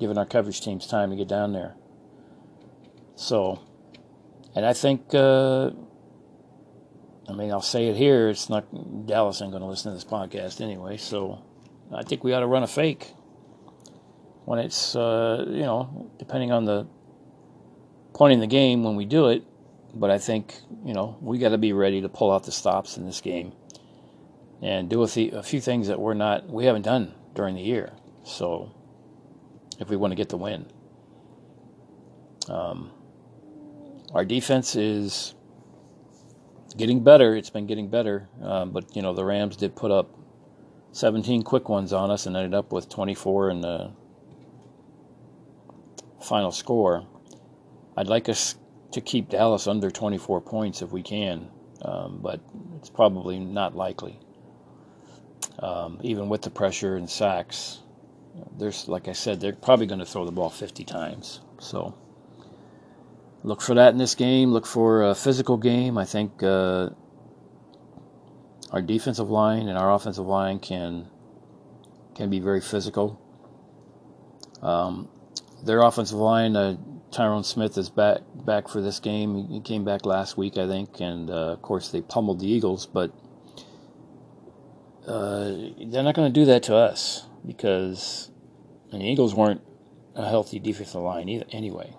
giving 0.00 0.18
our 0.18 0.26
coverage 0.26 0.60
teams 0.60 0.86
time 0.86 1.10
to 1.10 1.16
get 1.16 1.28
down 1.28 1.52
there. 1.52 1.76
So, 3.14 3.60
and 4.54 4.64
I 4.64 4.72
think, 4.72 5.14
uh, 5.14 5.70
I 7.28 7.32
mean, 7.34 7.50
I'll 7.50 7.62
say 7.62 7.88
it 7.88 7.96
here. 7.96 8.28
It's 8.28 8.48
not 8.48 9.06
Dallas 9.06 9.40
ain't 9.40 9.52
going 9.52 9.62
to 9.62 9.68
listen 9.68 9.92
to 9.92 9.96
this 9.96 10.04
podcast 10.04 10.60
anyway. 10.60 10.96
So, 10.96 11.42
I 11.94 12.02
think 12.02 12.24
we 12.24 12.32
ought 12.32 12.40
to 12.40 12.46
run 12.46 12.62
a 12.62 12.66
fake 12.66 13.12
when 14.44 14.58
it's, 14.58 14.96
uh, 14.96 15.44
you 15.46 15.62
know, 15.62 16.10
depending 16.18 16.50
on 16.50 16.64
the 16.64 16.86
point 18.14 18.32
in 18.32 18.40
the 18.40 18.46
game 18.46 18.82
when 18.82 18.96
we 18.96 19.04
do 19.04 19.28
it. 19.28 19.44
But 19.94 20.10
I 20.10 20.18
think, 20.18 20.54
you 20.84 20.94
know, 20.94 21.18
we 21.20 21.38
got 21.38 21.50
to 21.50 21.58
be 21.58 21.72
ready 21.74 22.00
to 22.00 22.08
pull 22.08 22.32
out 22.32 22.44
the 22.44 22.52
stops 22.52 22.96
in 22.96 23.04
this 23.04 23.20
game 23.20 23.52
and 24.62 24.88
do 24.88 25.02
a, 25.02 25.08
th- 25.08 25.32
a 25.32 25.42
few 25.42 25.60
things 25.60 25.88
that 25.88 26.00
we're 26.00 26.14
not 26.14 26.48
we 26.48 26.64
haven't 26.64 26.82
done 26.82 27.14
during 27.34 27.56
the 27.56 27.62
year. 27.62 27.92
So 28.24 28.74
if 29.78 29.90
we 29.90 29.96
want 29.96 30.12
to 30.12 30.14
get 30.14 30.30
the 30.30 30.38
win, 30.38 30.66
um, 32.48 32.90
our 34.14 34.24
defense 34.24 34.76
is 34.76 35.34
getting 36.76 37.02
better. 37.02 37.36
It's 37.36 37.50
been 37.50 37.66
getting 37.66 37.88
better, 37.88 38.28
um, 38.42 38.70
but 38.72 38.94
you 38.96 39.02
know 39.02 39.14
the 39.14 39.24
Rams 39.24 39.56
did 39.56 39.76
put 39.76 39.90
up 39.90 40.14
17 40.92 41.42
quick 41.42 41.68
ones 41.68 41.92
on 41.92 42.10
us 42.10 42.26
and 42.26 42.36
ended 42.36 42.54
up 42.54 42.72
with 42.72 42.88
24 42.88 43.50
in 43.50 43.60
the 43.60 43.92
final 46.20 46.52
score. 46.52 47.06
I'd 47.96 48.08
like 48.08 48.28
us 48.28 48.56
to 48.92 49.00
keep 49.00 49.28
Dallas 49.28 49.66
under 49.66 49.90
24 49.90 50.40
points 50.40 50.82
if 50.82 50.92
we 50.92 51.02
can, 51.02 51.48
um, 51.82 52.20
but 52.22 52.40
it's 52.76 52.90
probably 52.90 53.38
not 53.38 53.74
likely 53.74 54.18
um, 55.58 55.98
even 56.02 56.28
with 56.28 56.42
the 56.42 56.50
pressure 56.50 56.96
and 56.96 57.08
sacks. 57.08 57.78
There's, 58.58 58.88
like 58.88 59.08
I 59.08 59.12
said, 59.12 59.40
they're 59.40 59.52
probably 59.52 59.86
going 59.86 59.98
to 59.98 60.06
throw 60.06 60.24
the 60.24 60.32
ball 60.32 60.50
50 60.50 60.84
times. 60.84 61.40
So 61.58 61.94
look 63.42 63.60
for 63.60 63.74
that 63.74 63.92
in 63.92 63.98
this 63.98 64.14
game. 64.14 64.52
Look 64.52 64.66
for 64.66 65.02
a 65.02 65.14
physical 65.14 65.56
game. 65.56 65.98
I 65.98 66.04
think 66.04 66.42
uh, 66.42 66.90
our 68.70 68.82
defensive 68.82 69.30
line 69.30 69.68
and 69.68 69.78
our 69.78 69.92
offensive 69.92 70.26
line 70.26 70.58
can 70.58 71.08
can 72.14 72.30
be 72.30 72.40
very 72.40 72.60
physical. 72.60 73.20
Um, 74.60 75.08
their 75.64 75.80
offensive 75.80 76.18
line, 76.18 76.56
uh, 76.56 76.76
Tyron 77.10 77.44
Smith 77.44 77.76
is 77.78 77.90
back 77.90 78.20
back 78.34 78.68
for 78.68 78.80
this 78.80 79.00
game. 79.00 79.48
He 79.48 79.60
came 79.60 79.84
back 79.84 80.06
last 80.06 80.36
week, 80.36 80.56
I 80.56 80.66
think, 80.66 81.00
and 81.00 81.30
uh, 81.30 81.52
of 81.52 81.62
course 81.62 81.90
they 81.90 82.00
pummeled 82.00 82.40
the 82.40 82.50
Eagles, 82.50 82.86
but 82.86 83.12
uh, 85.06 85.52
they're 85.86 86.02
not 86.02 86.14
going 86.14 86.32
to 86.32 86.40
do 86.40 86.46
that 86.46 86.62
to 86.64 86.76
us 86.76 87.26
because 87.44 88.30
the 88.90 88.98
Eagles 88.98 89.34
weren't 89.34 89.62
a 90.14 90.28
healthy 90.28 90.58
defensive 90.58 91.00
line 91.00 91.28
either, 91.28 91.46
anyway. 91.50 91.94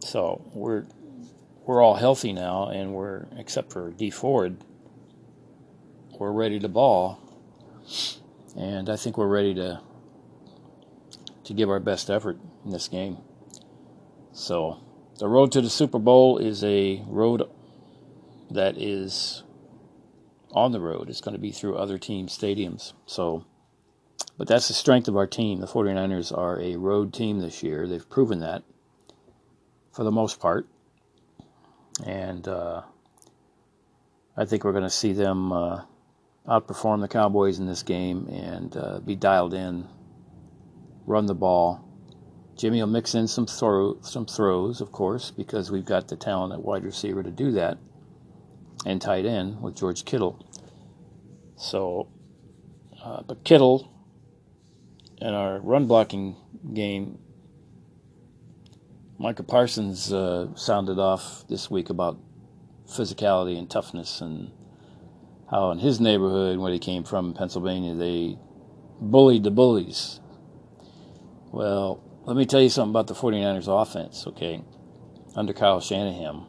So 0.00 0.42
we're 0.54 0.84
we're 1.64 1.82
all 1.82 1.96
healthy 1.96 2.32
now, 2.32 2.68
and 2.68 2.94
we're 2.94 3.26
except 3.36 3.72
for 3.72 3.90
Dee 3.90 4.10
Ford, 4.10 4.56
we're 6.18 6.32
ready 6.32 6.58
to 6.60 6.68
ball, 6.68 7.20
and 8.56 8.88
I 8.88 8.96
think 8.96 9.18
we're 9.18 9.26
ready 9.26 9.54
to 9.54 9.80
to 11.44 11.54
give 11.54 11.70
our 11.70 11.80
best 11.80 12.10
effort 12.10 12.38
in 12.64 12.70
this 12.70 12.88
game. 12.88 13.18
So 14.32 14.80
the 15.18 15.28
road 15.28 15.52
to 15.52 15.60
the 15.60 15.70
Super 15.70 15.98
Bowl 15.98 16.38
is 16.38 16.62
a 16.62 17.02
road 17.06 17.42
that 18.50 18.76
is 18.76 19.42
on 20.52 20.72
the 20.72 20.80
road. 20.80 21.08
It's 21.08 21.20
going 21.20 21.34
to 21.34 21.40
be 21.40 21.50
through 21.52 21.76
other 21.76 21.98
team 21.98 22.26
stadiums. 22.28 22.92
So 23.06 23.44
but 24.38 24.48
that's 24.48 24.68
the 24.68 24.74
strength 24.74 25.08
of 25.08 25.16
our 25.16 25.26
team. 25.26 25.60
The 25.60 25.66
49ers 25.66 26.36
are 26.36 26.60
a 26.60 26.76
road 26.76 27.12
team 27.12 27.40
this 27.40 27.62
year. 27.62 27.86
They've 27.86 28.08
proven 28.08 28.40
that 28.40 28.62
for 29.96 30.04
the 30.04 30.12
most 30.12 30.38
part. 30.38 30.68
And 32.04 32.46
uh, 32.46 32.82
I 34.36 34.44
think 34.44 34.62
we're 34.62 34.72
going 34.72 34.84
to 34.84 34.90
see 34.90 35.14
them 35.14 35.50
uh, 35.50 35.80
outperform 36.46 37.00
the 37.00 37.08
Cowboys 37.08 37.58
in 37.58 37.66
this 37.66 37.82
game 37.82 38.28
and 38.28 38.76
uh, 38.76 39.00
be 39.00 39.16
dialed 39.16 39.54
in, 39.54 39.88
run 41.06 41.24
the 41.24 41.34
ball. 41.34 41.82
Jimmy 42.56 42.80
will 42.80 42.88
mix 42.88 43.14
in 43.14 43.26
some 43.26 43.46
throw, 43.46 43.98
some 44.02 44.26
throws, 44.26 44.82
of 44.82 44.92
course, 44.92 45.30
because 45.30 45.70
we've 45.70 45.84
got 45.86 46.08
the 46.08 46.16
talent 46.16 46.52
at 46.52 46.62
wide 46.62 46.84
receiver 46.84 47.22
to 47.22 47.30
do 47.30 47.52
that, 47.52 47.78
and 48.84 49.00
tight 49.00 49.24
end 49.24 49.62
with 49.62 49.76
George 49.76 50.04
Kittle. 50.04 50.46
So, 51.56 52.08
uh, 53.02 53.22
but 53.22 53.44
Kittle 53.44 53.90
and 55.20 55.34
our 55.34 55.58
run 55.60 55.86
blocking 55.86 56.36
game, 56.72 57.18
Micah 59.18 59.42
Parsons 59.42 60.12
uh, 60.12 60.54
sounded 60.56 60.98
off 60.98 61.44
this 61.48 61.70
week 61.70 61.88
about 61.88 62.18
physicality 62.86 63.58
and 63.58 63.70
toughness 63.70 64.20
and 64.20 64.52
how 65.50 65.70
in 65.70 65.78
his 65.78 66.00
neighborhood, 66.00 66.58
where 66.58 66.72
he 66.72 66.78
came 66.78 67.02
from 67.02 67.28
in 67.28 67.34
Pennsylvania, 67.34 67.94
they 67.94 68.36
bullied 69.00 69.44
the 69.44 69.50
bullies. 69.50 70.20
Well, 71.50 72.02
let 72.24 72.36
me 72.36 72.44
tell 72.44 72.60
you 72.60 72.68
something 72.68 72.90
about 72.90 73.06
the 73.06 73.14
49ers 73.14 73.68
offense, 73.68 74.26
okay? 74.26 74.62
Under 75.34 75.52
Kyle 75.52 75.80
Shanahan, 75.80 76.44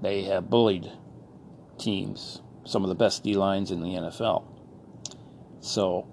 they 0.00 0.22
have 0.24 0.48
bullied 0.48 0.90
teams, 1.78 2.40
some 2.64 2.82
of 2.82 2.88
the 2.88 2.94
best 2.94 3.24
D 3.24 3.34
lines 3.34 3.70
in 3.70 3.82
the 3.82 3.88
NFL. 3.88 4.44
So, 5.60 6.06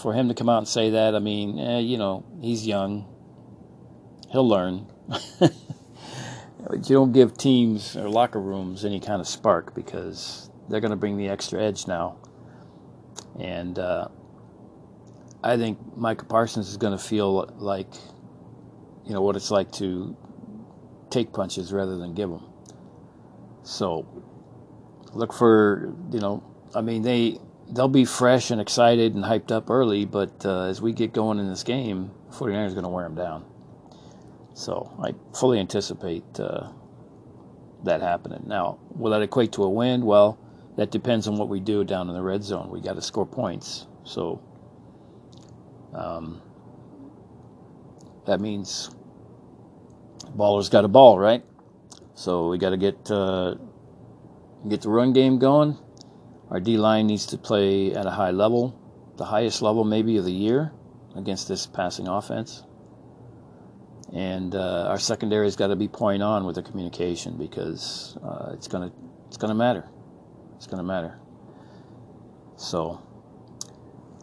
for 0.00 0.12
him 0.12 0.28
to 0.28 0.34
come 0.34 0.48
out 0.48 0.58
and 0.58 0.68
say 0.68 0.90
that, 0.90 1.16
I 1.16 1.18
mean, 1.18 1.58
eh, 1.58 1.78
you 1.78 1.98
know, 1.98 2.24
he's 2.40 2.66
young. 2.66 3.13
He'll 4.34 4.48
learn. 4.48 4.88
you 5.40 5.50
don't 6.88 7.12
give 7.12 7.38
teams 7.38 7.96
or 7.96 8.08
locker 8.08 8.40
rooms 8.40 8.84
any 8.84 8.98
kind 8.98 9.20
of 9.20 9.28
spark 9.28 9.76
because 9.76 10.50
they're 10.68 10.80
going 10.80 10.90
to 10.90 10.96
bring 10.96 11.16
the 11.16 11.28
extra 11.28 11.62
edge 11.62 11.86
now. 11.86 12.16
And 13.38 13.78
uh, 13.78 14.08
I 15.44 15.56
think 15.56 15.78
Micah 15.96 16.24
Parsons 16.24 16.68
is 16.68 16.76
going 16.76 16.98
to 16.98 17.02
feel 17.02 17.48
like, 17.58 17.94
you 19.06 19.12
know, 19.12 19.22
what 19.22 19.36
it's 19.36 19.52
like 19.52 19.70
to 19.74 20.16
take 21.10 21.32
punches 21.32 21.72
rather 21.72 21.96
than 21.96 22.12
give 22.14 22.28
them. 22.28 22.42
So 23.62 24.04
look 25.12 25.32
for, 25.32 25.94
you 26.10 26.18
know, 26.18 26.42
I 26.74 26.80
mean, 26.80 27.02
they 27.02 27.38
they'll 27.70 27.86
be 27.86 28.04
fresh 28.04 28.50
and 28.50 28.60
excited 28.60 29.14
and 29.14 29.22
hyped 29.22 29.52
up 29.52 29.70
early, 29.70 30.06
but 30.06 30.44
uh, 30.44 30.64
as 30.64 30.82
we 30.82 30.92
get 30.92 31.12
going 31.12 31.38
in 31.38 31.48
this 31.48 31.62
game, 31.62 32.10
49ers 32.32 32.70
are 32.70 32.70
going 32.70 32.82
to 32.82 32.88
wear 32.88 33.04
them 33.04 33.14
down. 33.14 33.44
So 34.54 34.96
I 35.02 35.14
fully 35.36 35.58
anticipate 35.58 36.24
uh, 36.38 36.68
that 37.82 38.00
happening. 38.00 38.44
Now, 38.46 38.78
will 38.90 39.10
that 39.10 39.20
equate 39.20 39.52
to 39.52 39.64
a 39.64 39.68
win? 39.68 40.06
Well, 40.06 40.38
that 40.76 40.92
depends 40.92 41.26
on 41.26 41.36
what 41.36 41.48
we 41.48 41.60
do 41.60 41.84
down 41.84 42.08
in 42.08 42.14
the 42.14 42.22
red 42.22 42.42
zone. 42.44 42.70
We 42.70 42.80
got 42.80 42.94
to 42.94 43.02
score 43.02 43.26
points. 43.26 43.86
So 44.04 44.40
um, 45.92 46.40
that 48.26 48.40
means 48.40 48.94
baller's 50.34 50.68
got 50.68 50.84
a 50.84 50.88
ball, 50.88 51.18
right? 51.18 51.44
So 52.14 52.48
we 52.48 52.58
got 52.58 52.70
to 52.70 52.76
get 52.76 53.10
uh, 53.10 53.56
get 54.68 54.82
the 54.82 54.88
run 54.88 55.12
game 55.12 55.40
going. 55.40 55.76
Our 56.50 56.60
D 56.60 56.76
line 56.76 57.08
needs 57.08 57.26
to 57.26 57.38
play 57.38 57.92
at 57.92 58.06
a 58.06 58.10
high 58.10 58.30
level, 58.30 58.78
the 59.16 59.24
highest 59.24 59.62
level 59.62 59.82
maybe 59.82 60.16
of 60.16 60.24
the 60.24 60.32
year 60.32 60.72
against 61.16 61.48
this 61.48 61.66
passing 61.66 62.06
offense 62.06 62.62
and 64.12 64.54
uh, 64.54 64.86
our 64.88 64.98
secondary 64.98 65.46
has 65.46 65.56
got 65.56 65.68
to 65.68 65.76
be 65.76 65.88
point 65.88 66.22
on 66.22 66.44
with 66.44 66.56
the 66.56 66.62
communication 66.62 67.36
because 67.36 68.16
uh, 68.22 68.50
it's 68.52 68.68
gonna 68.68 68.92
it's 69.28 69.36
gonna 69.36 69.54
matter. 69.54 69.88
It's 70.56 70.66
gonna 70.66 70.82
matter. 70.82 71.18
So 72.56 73.00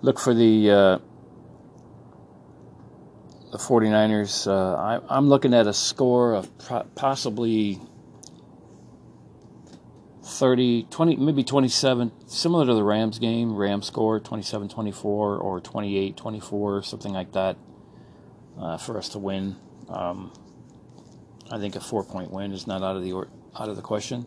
look 0.02 0.20
for 0.20 0.34
the 0.34 0.72
uh, 0.72 1.00
the 3.52 3.58
49ers. 3.58 4.48
Uh, 4.48 5.00
I, 5.10 5.17
am 5.17 5.28
looking 5.28 5.54
at 5.54 5.67
a 5.67 5.74
score 5.74 6.34
of 6.34 6.58
pro- 6.58 6.84
possibly 6.96 7.80
30, 10.24 10.84
20, 10.89 11.17
maybe 11.17 11.44
27, 11.44 12.12
similar 12.28 12.65
to 12.65 12.74
the 12.74 12.84
Rams 12.84 13.20
game. 13.20 13.56
Rams 13.56 13.88
score 13.88 14.20
27 14.20 14.70
24 14.70 15.38
or 15.38 15.60
28 15.60 16.15
24, 16.15 16.84
something 16.84 17.12
like 17.12 17.34
that, 17.34 17.58
uh, 18.58 18.78
for 18.78 18.98
us 18.98 19.10
to 19.10 19.20
win. 19.20 19.58
Um, 19.92 20.32
I 21.52 21.60
think 21.60 21.76
a 21.76 21.82
four-point 21.82 22.32
win 22.32 22.54
is 22.54 22.66
not 22.66 22.82
out 22.82 22.96
of 22.96 23.04
the 23.04 23.14
out 23.14 23.70
of 23.70 23.76
the 23.76 23.82
question. 23.82 24.26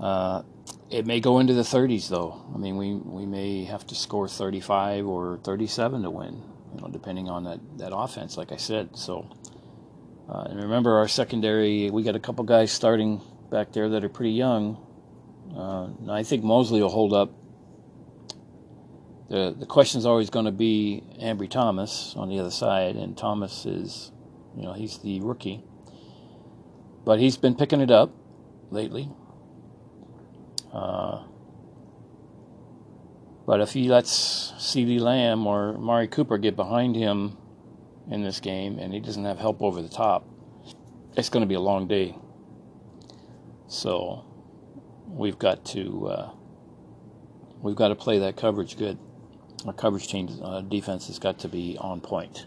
Uh, 0.00 0.42
it 0.90 1.06
may 1.06 1.20
go 1.20 1.38
into 1.38 1.54
the 1.54 1.62
30s, 1.62 2.08
though. 2.08 2.44
I 2.52 2.58
mean, 2.58 2.76
we 2.76 2.94
we 2.94 3.26
may 3.26 3.64
have 3.64 3.86
to 3.88 3.94
score 3.94 4.26
35 4.26 5.06
or 5.06 5.38
37 5.44 6.02
to 6.02 6.10
win, 6.10 6.42
you 6.74 6.80
know, 6.80 6.88
depending 6.88 7.28
on 7.28 7.44
that 7.44 7.60
that 7.78 7.94
offense. 7.94 8.36
Like 8.36 8.52
I 8.52 8.56
said, 8.56 8.96
so. 8.96 9.28
Uh, 10.28 10.42
and 10.48 10.62
remember, 10.62 10.96
our 10.98 11.08
secondary, 11.08 11.90
we 11.90 12.04
got 12.04 12.14
a 12.14 12.20
couple 12.20 12.44
guys 12.44 12.70
starting 12.70 13.20
back 13.50 13.72
there 13.72 13.88
that 13.88 14.04
are 14.04 14.08
pretty 14.08 14.30
young. 14.30 14.78
Uh, 15.56 15.88
I 16.08 16.22
think 16.22 16.44
Moseley 16.44 16.80
will 16.80 16.88
hold 16.88 17.12
up 17.12 17.32
the 19.30 19.54
the 19.56 19.64
question 19.64 19.98
is 19.98 20.04
always 20.04 20.28
going 20.28 20.44
to 20.44 20.52
be 20.52 21.04
Ambry 21.22 21.48
Thomas 21.48 22.14
on 22.16 22.28
the 22.28 22.40
other 22.40 22.50
side, 22.50 22.96
and 22.96 23.16
Thomas 23.16 23.64
is, 23.64 24.10
you 24.56 24.62
know, 24.62 24.72
he's 24.72 24.98
the 24.98 25.20
rookie, 25.20 25.62
but 27.04 27.20
he's 27.20 27.36
been 27.36 27.54
picking 27.54 27.80
it 27.80 27.92
up 27.92 28.12
lately. 28.70 29.08
Uh, 30.72 31.22
but 33.46 33.60
if 33.60 33.72
he 33.72 33.88
lets 33.88 34.52
CeeDee 34.58 35.00
Lamb 35.00 35.46
or 35.46 35.78
Mari 35.78 36.08
Cooper 36.08 36.36
get 36.36 36.56
behind 36.56 36.96
him 36.96 37.36
in 38.10 38.22
this 38.22 38.40
game, 38.40 38.78
and 38.78 38.92
he 38.92 38.98
doesn't 38.98 39.24
have 39.24 39.38
help 39.38 39.62
over 39.62 39.80
the 39.80 39.88
top, 39.88 40.28
it's 41.16 41.28
going 41.28 41.42
to 41.42 41.48
be 41.48 41.54
a 41.54 41.60
long 41.60 41.86
day. 41.86 42.16
So 43.68 44.24
we've 45.06 45.38
got 45.38 45.64
to 45.66 46.08
uh, 46.08 46.30
we've 47.62 47.76
got 47.76 47.88
to 47.88 47.94
play 47.94 48.18
that 48.18 48.36
coverage 48.36 48.76
good 48.76 48.98
our 49.66 49.72
coverage 49.72 50.08
team 50.08 50.28
uh, 50.42 50.60
defense 50.62 51.06
has 51.08 51.18
got 51.18 51.38
to 51.40 51.48
be 51.48 51.76
on 51.78 52.00
point. 52.00 52.46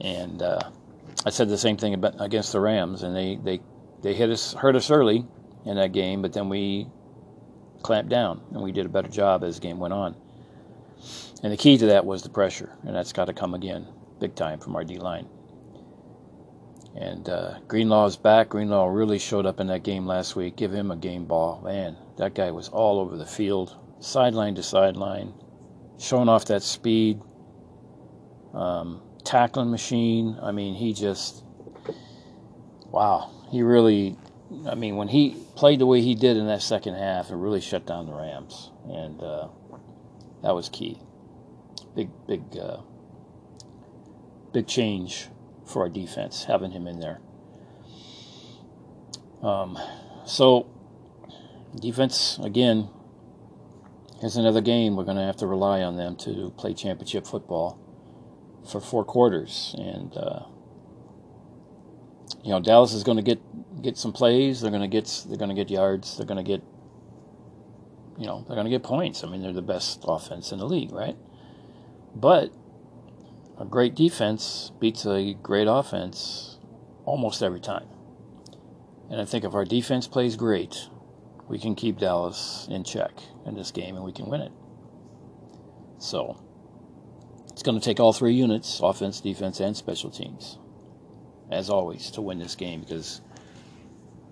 And 0.00 0.42
uh, 0.42 0.70
I 1.26 1.30
said 1.30 1.48
the 1.48 1.58
same 1.58 1.76
thing 1.76 1.94
about, 1.94 2.14
against 2.18 2.52
the 2.52 2.60
Rams, 2.60 3.02
and 3.02 3.14
they, 3.14 3.36
they, 3.36 3.60
they 4.02 4.14
hit 4.14 4.30
us 4.30 4.54
hurt 4.54 4.76
us 4.76 4.90
early 4.90 5.26
in 5.64 5.76
that 5.76 5.92
game, 5.92 6.22
but 6.22 6.32
then 6.32 6.48
we 6.48 6.86
clamped 7.82 8.10
down 8.10 8.40
and 8.52 8.62
we 8.62 8.72
did 8.72 8.86
a 8.86 8.88
better 8.90 9.08
job 9.08 9.44
as 9.44 9.56
the 9.56 9.62
game 9.62 9.78
went 9.78 9.94
on. 9.94 10.16
And 11.42 11.52
the 11.52 11.56
key 11.56 11.78
to 11.78 11.86
that 11.86 12.04
was 12.04 12.22
the 12.22 12.28
pressure, 12.28 12.76
and 12.86 12.94
that's 12.94 13.12
got 13.12 13.26
to 13.26 13.32
come 13.32 13.54
again, 13.54 13.86
big 14.18 14.34
time 14.34 14.60
from 14.60 14.76
our 14.76 14.84
D 14.84 14.98
line. 14.98 15.26
And 16.94 17.28
uh, 17.28 17.60
Greenlaw 17.68 18.06
is 18.06 18.16
back. 18.16 18.50
Greenlaw 18.50 18.86
really 18.86 19.18
showed 19.18 19.46
up 19.46 19.60
in 19.60 19.68
that 19.68 19.84
game 19.84 20.06
last 20.06 20.34
week. 20.36 20.56
Give 20.56 20.72
him 20.72 20.90
a 20.90 20.96
game 20.96 21.24
ball, 21.24 21.62
man. 21.64 21.96
That 22.16 22.34
guy 22.34 22.50
was 22.50 22.68
all 22.68 22.98
over 22.98 23.16
the 23.16 23.26
field, 23.26 23.76
sideline 24.00 24.56
to 24.56 24.62
sideline, 24.62 25.32
showing 26.00 26.28
off 26.28 26.46
that 26.46 26.62
speed, 26.62 27.20
um, 28.54 29.02
tackling 29.22 29.70
machine. 29.70 30.38
I 30.42 30.50
mean, 30.50 30.74
he 30.74 30.94
just, 30.94 31.44
wow, 32.86 33.30
he 33.50 33.62
really, 33.62 34.16
I 34.66 34.74
mean, 34.74 34.96
when 34.96 35.08
he 35.08 35.36
played 35.56 35.78
the 35.78 35.86
way 35.86 36.00
he 36.00 36.14
did 36.14 36.36
in 36.36 36.46
that 36.46 36.62
second 36.62 36.94
half, 36.94 37.30
it 37.30 37.36
really 37.36 37.60
shut 37.60 37.86
down 37.86 38.06
the 38.06 38.14
Rams. 38.14 38.70
And 38.88 39.20
uh, 39.20 39.48
that 40.42 40.54
was 40.54 40.70
key. 40.70 40.98
Big, 41.94 42.08
big, 42.26 42.42
uh, 42.56 42.78
big 44.52 44.66
change 44.66 45.28
for 45.66 45.82
our 45.82 45.88
defense, 45.88 46.44
having 46.44 46.70
him 46.70 46.86
in 46.86 46.98
there. 46.98 47.20
Um, 49.42 49.78
so, 50.24 50.66
defense, 51.78 52.38
again, 52.42 52.88
Here's 54.20 54.36
another 54.36 54.60
game 54.60 54.96
we're 54.96 55.04
going 55.04 55.16
to 55.16 55.24
have 55.24 55.38
to 55.38 55.46
rely 55.46 55.80
on 55.80 55.96
them 55.96 56.14
to 56.16 56.52
play 56.58 56.74
championship 56.74 57.26
football 57.26 57.78
for 58.70 58.78
four 58.78 59.02
quarters, 59.02 59.74
and 59.78 60.14
uh, 60.14 60.40
you 62.44 62.50
know 62.50 62.60
Dallas 62.60 62.92
is 62.92 63.02
going 63.02 63.16
to 63.16 63.22
get 63.22 63.40
get 63.82 63.96
some 63.96 64.12
plays. 64.12 64.60
They're 64.60 64.70
going 64.70 64.82
to 64.82 64.88
get 64.88 65.24
they're 65.26 65.38
going 65.38 65.48
to 65.48 65.54
get 65.54 65.70
yards. 65.70 66.18
They're 66.18 66.26
going 66.26 66.44
to 66.44 66.48
get 66.48 66.62
you 68.18 68.26
know 68.26 68.44
they're 68.46 68.56
going 68.56 68.66
to 68.66 68.70
get 68.70 68.82
points. 68.82 69.24
I 69.24 69.28
mean 69.28 69.40
they're 69.40 69.54
the 69.54 69.62
best 69.62 70.04
offense 70.06 70.52
in 70.52 70.58
the 70.58 70.66
league, 70.66 70.92
right? 70.92 71.16
But 72.14 72.52
a 73.58 73.64
great 73.64 73.94
defense 73.94 74.72
beats 74.80 75.06
a 75.06 75.32
great 75.42 75.66
offense 75.66 76.58
almost 77.06 77.42
every 77.42 77.60
time. 77.60 77.86
And 79.10 79.18
I 79.18 79.24
think 79.24 79.44
if 79.44 79.54
our 79.54 79.64
defense 79.64 80.06
plays 80.06 80.36
great, 80.36 80.88
we 81.50 81.58
can 81.58 81.74
keep 81.74 81.98
Dallas 81.98 82.68
in 82.70 82.84
check 82.84 83.10
in 83.44 83.56
this 83.56 83.72
game 83.72 83.96
and 83.96 84.04
we 84.04 84.12
can 84.12 84.26
win 84.26 84.40
it. 84.40 84.52
So 85.98 86.40
it's 87.50 87.64
going 87.64 87.78
to 87.78 87.84
take 87.84 87.98
all 87.98 88.12
three 88.12 88.34
units 88.34 88.78
offense, 88.80 89.20
defense, 89.20 89.58
and 89.58 89.76
special 89.76 90.10
teams, 90.10 90.58
as 91.50 91.68
always, 91.68 92.12
to 92.12 92.22
win 92.22 92.38
this 92.38 92.54
game 92.54 92.80
because 92.80 93.20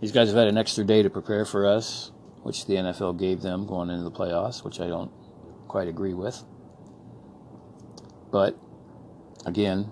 these 0.01 0.13
guys 0.13 0.29
have 0.29 0.37
had 0.37 0.47
an 0.47 0.57
extra 0.57 0.85
day 0.85 1.03
to 1.03 1.11
prepare 1.11 1.45
for 1.45 1.67
us, 1.67 2.13
which 2.45 2.67
the 2.67 2.75
NFL 2.75 3.19
gave 3.19 3.43
them 3.43 3.67
going 3.67 3.91
into 3.91 4.05
the 4.05 4.13
playoffs, 4.13 4.65
which 4.65 4.79
I 4.79 4.87
don't 4.87 5.11
quite 5.67 5.89
agree 5.89 6.15
with. 6.15 6.45
But 8.31 8.57
again, 9.45 9.91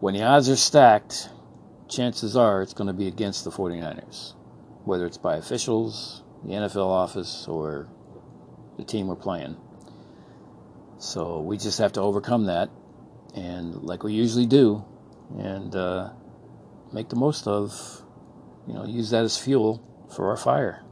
when 0.00 0.14
the 0.14 0.22
odds 0.22 0.48
are 0.48 0.56
stacked, 0.56 1.28
chances 1.90 2.38
are 2.38 2.62
it's 2.62 2.72
going 2.72 2.88
to 2.88 2.94
be 2.94 3.06
against 3.06 3.44
the 3.44 3.50
49ers, 3.50 4.32
whether 4.84 5.06
it's 5.06 5.18
by 5.18 5.36
officials, 5.36 6.22
the 6.44 6.52
NFL 6.52 6.86
office, 6.86 7.46
or 7.48 7.88
the 8.76 8.84
team 8.84 9.08
we're 9.08 9.16
playing. 9.16 9.56
So 10.98 11.40
we 11.40 11.56
just 11.56 11.78
have 11.78 11.92
to 11.92 12.00
overcome 12.00 12.46
that, 12.46 12.70
and 13.34 13.82
like 13.82 14.02
we 14.02 14.12
usually 14.12 14.46
do, 14.46 14.84
and 15.38 15.74
uh, 15.74 16.10
make 16.92 17.08
the 17.08 17.16
most 17.16 17.46
of, 17.46 18.02
you 18.66 18.74
know, 18.74 18.84
use 18.84 19.10
that 19.10 19.24
as 19.24 19.38
fuel 19.38 19.82
for 20.14 20.30
our 20.30 20.36
fire. 20.36 20.82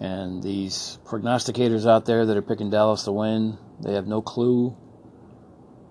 And 0.00 0.42
these 0.42 0.98
prognosticators 1.04 1.88
out 1.88 2.04
there 2.04 2.26
that 2.26 2.36
are 2.36 2.42
picking 2.42 2.70
Dallas 2.70 3.04
to 3.04 3.12
win, 3.12 3.58
they 3.80 3.94
have 3.94 4.06
no 4.06 4.22
clue 4.22 4.76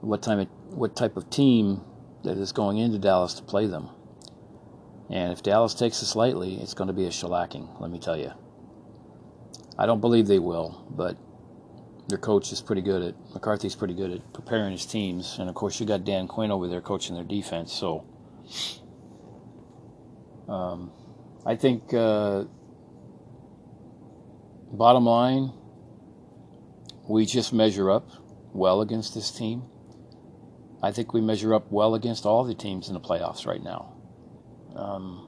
what 0.01 0.21
time 0.21 0.39
it, 0.39 0.49
what 0.69 0.95
type 0.95 1.17
of 1.17 1.29
team 1.29 1.81
that 2.23 2.37
is 2.37 2.51
going 2.51 2.77
into 2.77 2.99
Dallas 2.99 3.33
to 3.35 3.43
play 3.43 3.67
them. 3.67 3.89
And 5.09 5.31
if 5.31 5.41
Dallas 5.41 5.73
takes 5.73 6.01
this 6.01 6.15
lightly, 6.15 6.55
it's 6.55 6.73
going 6.73 6.87
to 6.87 6.93
be 6.93 7.05
a 7.05 7.09
shellacking, 7.09 7.79
let 7.79 7.89
me 7.89 7.99
tell 7.99 8.17
you. 8.17 8.31
I 9.77 9.85
don't 9.85 10.01
believe 10.01 10.27
they 10.27 10.39
will, 10.39 10.85
but 10.89 11.17
their 12.07 12.17
coach 12.17 12.51
is 12.51 12.61
pretty 12.61 12.81
good 12.81 13.01
at 13.03 13.15
McCarthy's 13.33 13.75
pretty 13.75 13.93
good 13.93 14.11
at 14.11 14.33
preparing 14.33 14.71
his 14.71 14.85
teams, 14.85 15.37
and 15.39 15.49
of 15.49 15.55
course 15.55 15.79
you 15.79 15.85
got 15.85 16.03
Dan 16.03 16.27
Quinn 16.27 16.51
over 16.51 16.67
there 16.67 16.81
coaching 16.81 17.15
their 17.15 17.23
defense. 17.23 17.71
So 17.73 18.05
um, 20.47 20.91
I 21.45 21.55
think 21.55 21.93
uh, 21.93 22.45
bottom 24.71 25.05
line, 25.05 25.51
we 27.07 27.25
just 27.25 27.53
measure 27.53 27.91
up 27.91 28.09
well 28.53 28.81
against 28.81 29.13
this 29.13 29.31
team. 29.31 29.63
I 30.81 30.91
think 30.91 31.13
we 31.13 31.21
measure 31.21 31.53
up 31.53 31.71
well 31.71 31.95
against 31.95 32.25
all 32.25 32.43
the 32.43 32.55
teams 32.55 32.87
in 32.87 32.93
the 32.93 32.99
playoffs 32.99 33.45
right 33.45 33.63
now. 33.63 33.96
Um, 34.77 35.27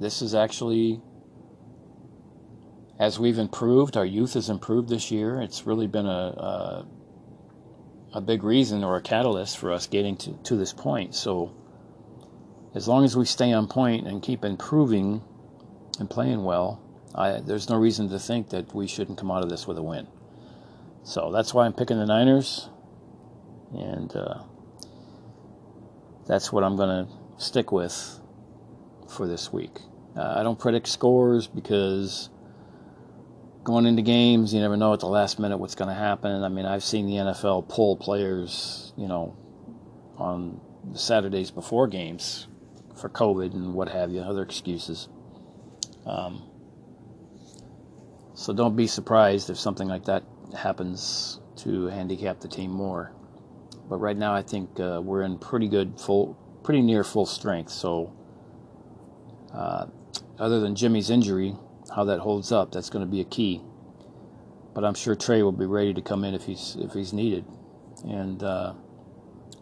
this 0.00 0.22
is 0.22 0.34
actually, 0.34 1.00
as 2.98 3.18
we've 3.18 3.38
improved, 3.38 3.96
our 3.96 4.06
youth 4.06 4.34
has 4.34 4.48
improved 4.48 4.88
this 4.88 5.10
year. 5.10 5.40
It's 5.40 5.66
really 5.66 5.86
been 5.86 6.06
a, 6.06 6.08
a, 6.08 6.86
a 8.14 8.20
big 8.20 8.44
reason 8.44 8.84
or 8.84 8.96
a 8.96 9.02
catalyst 9.02 9.58
for 9.58 9.72
us 9.72 9.86
getting 9.88 10.16
to, 10.18 10.32
to 10.44 10.56
this 10.56 10.72
point. 10.72 11.14
So, 11.14 11.52
as 12.74 12.86
long 12.88 13.04
as 13.04 13.16
we 13.16 13.24
stay 13.24 13.52
on 13.52 13.66
point 13.66 14.06
and 14.06 14.22
keep 14.22 14.44
improving 14.44 15.22
and 15.98 16.08
playing 16.08 16.44
well, 16.44 16.80
I, 17.14 17.40
there's 17.40 17.68
no 17.68 17.76
reason 17.76 18.08
to 18.10 18.18
think 18.18 18.50
that 18.50 18.74
we 18.74 18.86
shouldn't 18.86 19.18
come 19.18 19.30
out 19.30 19.42
of 19.42 19.48
this 19.48 19.66
with 19.66 19.78
a 19.78 19.82
win. 19.82 20.06
So 21.04 21.30
that's 21.30 21.52
why 21.52 21.66
I'm 21.66 21.72
picking 21.72 21.98
the 21.98 22.06
Niners, 22.06 22.68
and 23.72 24.14
uh, 24.16 24.42
that's 26.26 26.50
what 26.50 26.64
I'm 26.64 26.76
going 26.76 27.06
to 27.06 27.12
stick 27.36 27.70
with 27.70 28.20
for 29.10 29.26
this 29.26 29.52
week. 29.52 29.78
Uh, 30.16 30.34
I 30.36 30.42
don't 30.42 30.58
predict 30.58 30.88
scores 30.88 31.46
because 31.46 32.30
going 33.64 33.86
into 33.86 34.02
games, 34.02 34.54
you 34.54 34.60
never 34.60 34.76
know 34.76 34.92
at 34.92 35.00
the 35.00 35.06
last 35.06 35.38
minute 35.38 35.58
what's 35.58 35.74
going 35.74 35.88
to 35.88 35.94
happen. 35.94 36.42
I 36.42 36.48
mean, 36.48 36.66
I've 36.66 36.84
seen 36.84 37.06
the 37.06 37.14
NFL 37.14 37.68
pull 37.68 37.96
players, 37.96 38.92
you 38.96 39.08
know, 39.08 39.36
on 40.16 40.60
Saturdays 40.94 41.50
before 41.50 41.88
games 41.88 42.46
for 42.94 43.08
COVID 43.08 43.54
and 43.54 43.74
what 43.74 43.88
have 43.88 44.12
you, 44.12 44.20
other 44.20 44.42
excuses. 44.42 45.08
Um, 46.06 46.42
so 48.34 48.52
don't 48.52 48.76
be 48.76 48.86
surprised 48.86 49.50
if 49.50 49.58
something 49.58 49.88
like 49.88 50.04
that 50.04 50.24
happens 50.56 51.40
to 51.56 51.86
handicap 51.86 52.40
the 52.40 52.48
team 52.48 52.70
more. 52.70 53.12
But 53.88 53.98
right 53.98 54.16
now, 54.16 54.34
I 54.34 54.42
think 54.42 54.80
uh, 54.80 55.00
we're 55.02 55.22
in 55.22 55.38
pretty 55.38 55.68
good 55.68 56.00
full, 56.00 56.34
pretty 56.62 56.82
near 56.82 57.04
full 57.04 57.26
strength. 57.26 57.70
So, 57.70 58.12
uh, 59.54 59.86
other 60.38 60.60
than 60.60 60.74
Jimmy's 60.74 61.10
injury, 61.10 61.54
how 61.94 62.04
that 62.04 62.20
holds 62.20 62.50
up, 62.50 62.72
that's 62.72 62.90
going 62.90 63.04
to 63.04 63.10
be 63.10 63.20
a 63.20 63.24
key. 63.24 63.62
But 64.74 64.84
I'm 64.84 64.94
sure 64.94 65.14
Trey 65.14 65.42
will 65.42 65.52
be 65.52 65.66
ready 65.66 65.94
to 65.94 66.02
come 66.02 66.24
in 66.24 66.34
if 66.34 66.44
he's 66.44 66.76
if 66.80 66.92
he's 66.92 67.12
needed, 67.12 67.44
and 68.04 68.42
uh, 68.42 68.74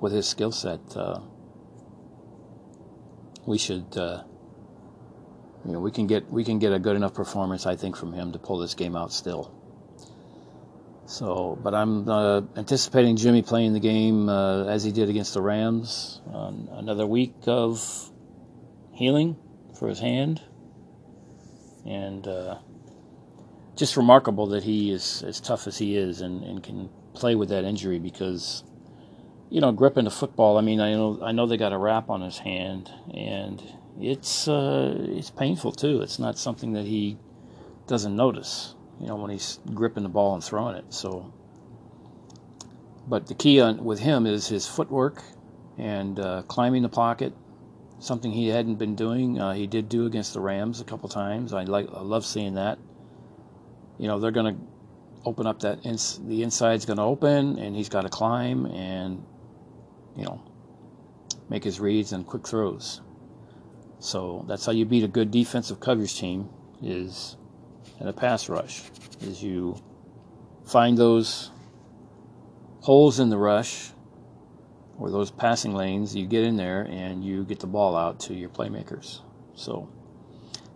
with 0.00 0.12
his 0.12 0.26
skill 0.26 0.52
set, 0.52 0.80
uh, 0.96 1.20
we 3.46 3.58
should. 3.58 3.96
Uh, 3.96 4.22
you 5.66 5.72
know, 5.72 5.80
we 5.80 5.90
can 5.92 6.06
get 6.06 6.30
we 6.32 6.42
can 6.42 6.58
get 6.58 6.72
a 6.72 6.78
good 6.78 6.96
enough 6.96 7.12
performance, 7.12 7.66
I 7.66 7.76
think, 7.76 7.96
from 7.96 8.14
him 8.14 8.32
to 8.32 8.38
pull 8.38 8.58
this 8.58 8.74
game 8.74 8.96
out 8.96 9.12
still. 9.12 9.54
So, 11.04 11.58
but 11.62 11.74
I'm 11.74 12.08
uh, 12.08 12.40
anticipating 12.56 13.16
Jimmy 13.16 13.42
playing 13.42 13.74
the 13.74 13.80
game 13.80 14.30
uh, 14.30 14.64
as 14.64 14.82
he 14.82 14.92
did 14.92 15.10
against 15.10 15.34
the 15.34 15.42
Rams. 15.42 16.22
another 16.32 17.06
week 17.06 17.34
of 17.46 18.10
healing 18.92 19.36
for 19.78 19.88
his 19.88 20.00
hand, 20.00 20.40
and 21.86 22.26
uh, 22.26 22.58
just 23.76 23.96
remarkable 23.96 24.46
that 24.48 24.62
he 24.64 24.92
is 24.92 25.22
as 25.26 25.40
tough 25.40 25.66
as 25.66 25.78
he 25.78 25.96
is 25.96 26.20
and, 26.20 26.42
and 26.44 26.62
can 26.62 26.88
play 27.14 27.34
with 27.34 27.48
that 27.50 27.64
injury 27.64 27.98
because, 27.98 28.64
you 29.50 29.60
know, 29.60 29.72
gripping 29.72 30.04
the 30.04 30.10
football. 30.10 30.58
I 30.58 30.60
mean, 30.60 30.80
I 30.80 30.92
know 30.92 31.20
I 31.22 31.32
know 31.32 31.46
they 31.46 31.56
got 31.56 31.72
a 31.72 31.78
wrap 31.78 32.10
on 32.10 32.20
his 32.20 32.38
hand, 32.38 32.90
and 33.14 33.62
it's 34.00 34.48
uh, 34.48 34.96
it's 35.08 35.30
painful 35.30 35.72
too. 35.72 36.02
It's 36.02 36.18
not 36.18 36.38
something 36.38 36.72
that 36.72 36.84
he 36.84 37.18
doesn't 37.86 38.14
notice 38.14 38.74
you 39.02 39.08
know, 39.08 39.16
when 39.16 39.30
he's 39.32 39.58
gripping 39.74 40.04
the 40.04 40.08
ball 40.08 40.34
and 40.34 40.44
throwing 40.44 40.76
it. 40.76 40.84
So, 40.90 41.32
but 43.08 43.26
the 43.26 43.34
key 43.34 43.60
on, 43.60 43.84
with 43.84 43.98
him 43.98 44.26
is 44.26 44.46
his 44.46 44.66
footwork 44.66 45.22
and 45.76 46.18
uh, 46.20 46.42
climbing 46.42 46.82
the 46.82 46.88
pocket. 46.88 47.34
Something 48.02 48.32
he 48.32 48.48
hadn't 48.48 48.80
been 48.80 48.96
doing. 48.96 49.40
Uh, 49.40 49.52
he 49.52 49.68
did 49.68 49.88
do 49.88 50.06
against 50.06 50.34
the 50.34 50.40
Rams 50.40 50.80
a 50.80 50.84
couple 50.84 51.08
times. 51.08 51.52
I 51.52 51.62
like, 51.62 51.86
I 51.94 52.00
love 52.00 52.26
seeing 52.26 52.54
that. 52.54 52.80
You 53.96 54.08
know, 54.08 54.18
they're 54.18 54.32
going 54.32 54.56
to 54.56 54.60
open 55.24 55.46
up 55.46 55.60
that 55.60 55.86
ins- 55.86 56.20
the 56.26 56.42
inside's 56.42 56.84
going 56.84 56.96
to 56.96 57.04
open, 57.04 57.60
and 57.60 57.76
he's 57.76 57.88
got 57.88 58.02
to 58.02 58.08
climb 58.08 58.66
and, 58.66 59.24
you 60.16 60.24
know, 60.24 60.42
make 61.48 61.62
his 61.62 61.78
reads 61.78 62.12
and 62.12 62.26
quick 62.26 62.48
throws. 62.48 63.00
So 64.00 64.44
that's 64.48 64.66
how 64.66 64.72
you 64.72 64.84
beat 64.84 65.04
a 65.04 65.08
good 65.08 65.30
defensive 65.30 65.78
coverage 65.78 66.18
team. 66.18 66.48
Is 66.82 67.36
in 68.00 68.08
a 68.08 68.12
pass 68.12 68.48
rush 68.48 68.82
is 69.20 69.40
you 69.40 69.76
find 70.66 70.98
those 70.98 71.52
holes 72.80 73.20
in 73.20 73.28
the 73.28 73.38
rush 73.38 73.92
or 75.02 75.10
those 75.10 75.32
passing 75.32 75.74
lanes, 75.74 76.14
you 76.14 76.24
get 76.26 76.44
in 76.44 76.56
there 76.56 76.82
and 76.82 77.24
you 77.24 77.42
get 77.42 77.58
the 77.58 77.66
ball 77.66 77.96
out 77.96 78.20
to 78.20 78.34
your 78.34 78.48
playmakers. 78.48 79.18
So 79.56 79.88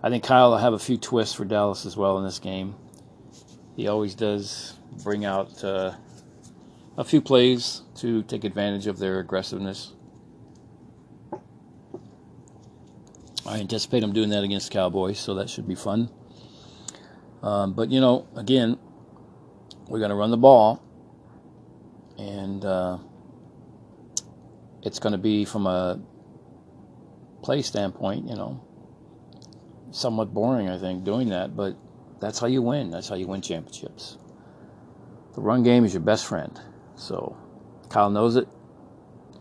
I 0.02 0.10
think 0.10 0.24
Kyle 0.24 0.50
will 0.50 0.58
have 0.58 0.72
a 0.72 0.80
few 0.80 0.96
twists 0.96 1.32
for 1.32 1.44
Dallas 1.44 1.86
as 1.86 1.96
well 1.96 2.18
in 2.18 2.24
this 2.24 2.40
game. 2.40 2.74
He 3.76 3.86
always 3.86 4.16
does 4.16 4.74
bring 5.04 5.24
out 5.24 5.62
uh, 5.62 5.92
a 6.98 7.04
few 7.04 7.20
plays 7.20 7.82
to 7.98 8.24
take 8.24 8.42
advantage 8.42 8.88
of 8.88 8.98
their 8.98 9.20
aggressiveness. 9.20 9.92
I 13.46 13.60
anticipate 13.60 14.02
him 14.02 14.12
doing 14.12 14.30
that 14.30 14.42
against 14.42 14.72
Cowboys, 14.72 15.20
so 15.20 15.34
that 15.34 15.48
should 15.48 15.68
be 15.68 15.76
fun. 15.76 16.10
Um, 17.44 17.74
but, 17.74 17.92
you 17.92 18.00
know, 18.00 18.26
again, 18.34 18.76
we're 19.86 20.00
going 20.00 20.10
to 20.10 20.16
run 20.16 20.32
the 20.32 20.36
ball, 20.36 20.82
and 22.18 22.64
uh, 22.64 22.98
it's 24.82 24.98
going 24.98 25.12
to 25.12 25.18
be 25.18 25.44
from 25.44 25.66
a 25.66 26.00
play 27.42 27.62
standpoint, 27.62 28.28
you 28.28 28.36
know, 28.36 28.62
somewhat 29.90 30.32
boring, 30.32 30.68
I 30.68 30.78
think, 30.78 31.04
doing 31.04 31.30
that, 31.30 31.56
but 31.56 31.76
that's 32.20 32.38
how 32.38 32.46
you 32.46 32.62
win. 32.62 32.90
That's 32.90 33.08
how 33.08 33.14
you 33.16 33.26
win 33.26 33.40
championships. 33.40 34.18
The 35.34 35.40
run 35.40 35.62
game 35.62 35.84
is 35.84 35.92
your 35.92 36.02
best 36.02 36.26
friend. 36.26 36.58
So 36.96 37.36
Kyle 37.88 38.10
knows 38.10 38.36
it, 38.36 38.48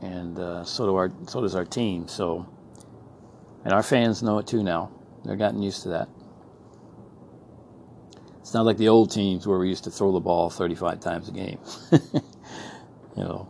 and 0.01 0.37
uh, 0.37 0.63
so 0.63 0.85
do 0.85 0.95
our 0.95 1.11
so 1.27 1.41
does 1.41 1.55
our 1.55 1.65
team. 1.65 2.07
So, 2.07 2.45
and 3.63 3.73
our 3.73 3.83
fans 3.83 4.21
know 4.21 4.39
it 4.39 4.47
too 4.47 4.61
now. 4.63 4.91
They're 5.23 5.37
gotten 5.37 5.61
used 5.61 5.83
to 5.83 5.89
that. 5.89 6.09
It's 8.41 8.53
not 8.53 8.65
like 8.65 8.77
the 8.77 8.89
old 8.89 9.11
teams 9.11 9.47
where 9.47 9.57
we 9.57 9.69
used 9.69 9.85
to 9.85 9.91
throw 9.91 10.11
the 10.11 10.19
ball 10.19 10.51
35 10.51 10.99
times 10.99 11.29
a 11.29 11.31
game. 11.31 11.57
you 11.91 13.23
know, 13.23 13.49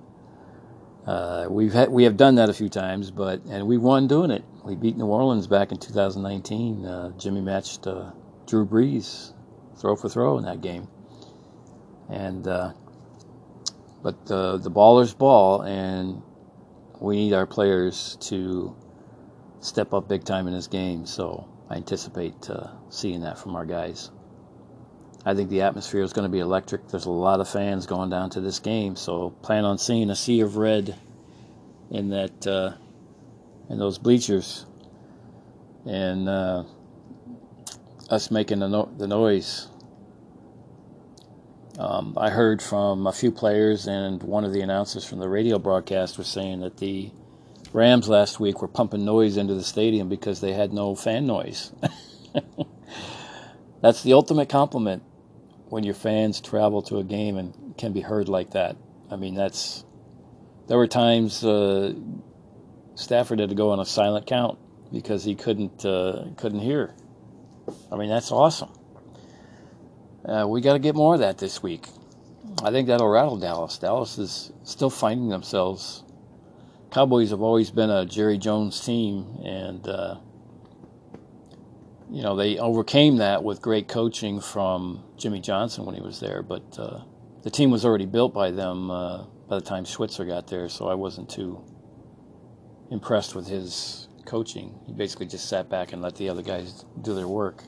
uh, 1.05 1.45
we've 1.49 1.73
had, 1.73 1.89
we 1.89 2.03
have 2.03 2.17
done 2.17 2.35
that 2.35 2.49
a 2.49 2.53
few 2.53 2.69
times, 2.69 3.11
but 3.11 3.43
and 3.45 3.67
we 3.67 3.77
won 3.77 4.07
doing 4.07 4.31
it. 4.31 4.43
We 4.63 4.75
beat 4.75 4.97
New 4.97 5.05
Orleans 5.05 5.45
back 5.47 5.71
in 5.71 5.77
2019. 5.77 6.85
Uh, 6.85 7.11
Jimmy 7.17 7.41
matched 7.41 7.85
uh, 7.85 8.11
Drew 8.47 8.65
Brees 8.65 9.33
throw 9.77 9.95
for 9.95 10.09
throw 10.09 10.37
in 10.37 10.45
that 10.45 10.61
game. 10.61 10.87
And 12.09 12.47
uh, 12.47 12.73
but 14.01 14.25
the 14.25 14.57
the 14.57 14.69
baller's 14.69 15.13
ball, 15.13 15.61
and 15.61 16.21
we 16.99 17.17
need 17.17 17.33
our 17.33 17.45
players 17.45 18.17
to 18.21 18.75
step 19.59 19.93
up 19.93 20.07
big 20.07 20.23
time 20.23 20.47
in 20.47 20.53
this 20.53 20.67
game. 20.67 21.05
So 21.05 21.47
I 21.69 21.75
anticipate 21.75 22.49
uh, 22.49 22.67
seeing 22.89 23.21
that 23.21 23.37
from 23.37 23.55
our 23.55 23.65
guys. 23.65 24.11
I 25.27 25.33
think 25.33 25.49
the 25.49 25.63
atmosphere 25.63 26.03
is 26.03 26.13
going 26.13 26.29
to 26.29 26.31
be 26.31 26.39
electric. 26.39 26.87
There's 26.87 27.07
a 27.07 27.11
lot 27.11 27.39
of 27.39 27.49
fans 27.49 27.87
going 27.87 28.11
down 28.11 28.29
to 28.31 28.41
this 28.41 28.59
game, 28.59 28.95
so 28.95 29.31
plan 29.41 29.65
on 29.65 29.79
seeing 29.79 30.11
a 30.11 30.15
sea 30.15 30.41
of 30.41 30.55
red 30.55 30.95
in 31.89 32.09
that 32.09 32.45
uh, 32.45 32.73
in 33.67 33.79
those 33.79 33.97
bleachers, 33.97 34.67
and 35.83 36.29
uh, 36.29 36.63
us 38.07 38.29
making 38.29 38.59
the 38.59 38.67
no- 38.67 38.91
the 38.97 39.07
noise. 39.07 39.67
Um, 41.79 42.13
I 42.17 42.29
heard 42.29 42.61
from 42.61 43.07
a 43.07 43.11
few 43.11 43.31
players, 43.31 43.87
and 43.87 44.21
one 44.21 44.45
of 44.45 44.53
the 44.53 44.61
announcers 44.61 45.05
from 45.05 45.17
the 45.19 45.27
radio 45.27 45.57
broadcast 45.57 46.19
was 46.19 46.27
saying 46.27 46.61
that 46.61 46.77
the 46.77 47.11
Rams 47.73 48.07
last 48.07 48.39
week 48.39 48.61
were 48.61 48.67
pumping 48.67 49.03
noise 49.03 49.37
into 49.37 49.55
the 49.55 49.63
stadium 49.63 50.07
because 50.07 50.39
they 50.39 50.53
had 50.53 50.71
no 50.71 50.95
fan 50.95 51.25
noise. 51.25 51.73
That's 53.81 54.03
the 54.03 54.13
ultimate 54.13 54.49
compliment 54.49 55.03
when 55.75 55.83
your 55.83 55.93
fans 55.93 56.39
travel 56.39 56.81
to 56.81 56.99
a 56.99 57.03
game 57.03 57.35
and 57.35 57.75
can 57.77 57.91
be 57.91 57.99
heard 57.99 58.29
like 58.29 58.51
that. 58.51 58.77
I 59.11 59.17
mean, 59.17 59.35
that's 59.35 59.83
there 60.67 60.77
were 60.77 60.87
times 60.87 61.43
uh, 61.43 61.93
Stafford 62.95 63.39
had 63.39 63.49
to 63.49 63.55
go 63.55 63.71
on 63.71 63.81
a 63.81 63.85
silent 63.85 64.25
count 64.25 64.57
because 64.93 65.25
he 65.25 65.35
couldn't 65.35 65.83
uh, 65.83 66.27
couldn't 66.37 66.61
hear. 66.61 66.95
I 67.91 67.97
mean, 67.97 68.07
that's 68.07 68.31
awesome. 68.31 68.69
Uh, 70.23 70.45
we 70.47 70.61
got 70.61 70.73
to 70.73 70.79
get 70.79 70.95
more 70.95 71.15
of 71.15 71.19
that 71.19 71.39
this 71.39 71.61
week. 71.61 71.87
I 72.63 72.71
think 72.71 72.87
that'll 72.87 73.09
rattle 73.09 73.37
Dallas. 73.37 73.77
Dallas 73.77 74.17
is 74.17 74.53
still 74.63 74.89
finding 74.89 75.27
themselves. 75.27 76.05
Cowboys 76.89 77.31
have 77.31 77.41
always 77.41 77.69
been 77.69 77.89
a 77.89 78.05
Jerry 78.05 78.37
Jones 78.37 78.79
team, 78.79 79.41
and 79.43 79.85
uh, 79.89 80.15
you 82.09 82.21
know 82.21 82.35
they 82.35 82.57
overcame 82.57 83.17
that 83.17 83.43
with 83.43 83.61
great 83.61 83.87
coaching 83.87 84.39
from 84.39 85.03
Jimmy 85.17 85.41
Johnson 85.41 85.85
when 85.85 85.95
he 85.95 86.01
was 86.01 86.19
there. 86.19 86.43
But 86.43 86.77
uh, 86.77 87.01
the 87.43 87.49
team 87.49 87.71
was 87.71 87.85
already 87.85 88.05
built 88.05 88.33
by 88.33 88.51
them 88.51 88.91
uh, 88.91 89.23
by 89.47 89.55
the 89.55 89.65
time 89.65 89.85
Switzer 89.85 90.25
got 90.25 90.47
there, 90.47 90.69
so 90.69 90.87
I 90.87 90.95
wasn't 90.95 91.29
too 91.29 91.63
impressed 92.91 93.35
with 93.35 93.47
his 93.47 94.07
coaching. 94.25 94.79
He 94.85 94.93
basically 94.93 95.27
just 95.27 95.47
sat 95.47 95.69
back 95.69 95.93
and 95.93 96.01
let 96.01 96.15
the 96.15 96.29
other 96.29 96.41
guys 96.41 96.85
do 97.01 97.13
their 97.13 97.27
work, 97.27 97.63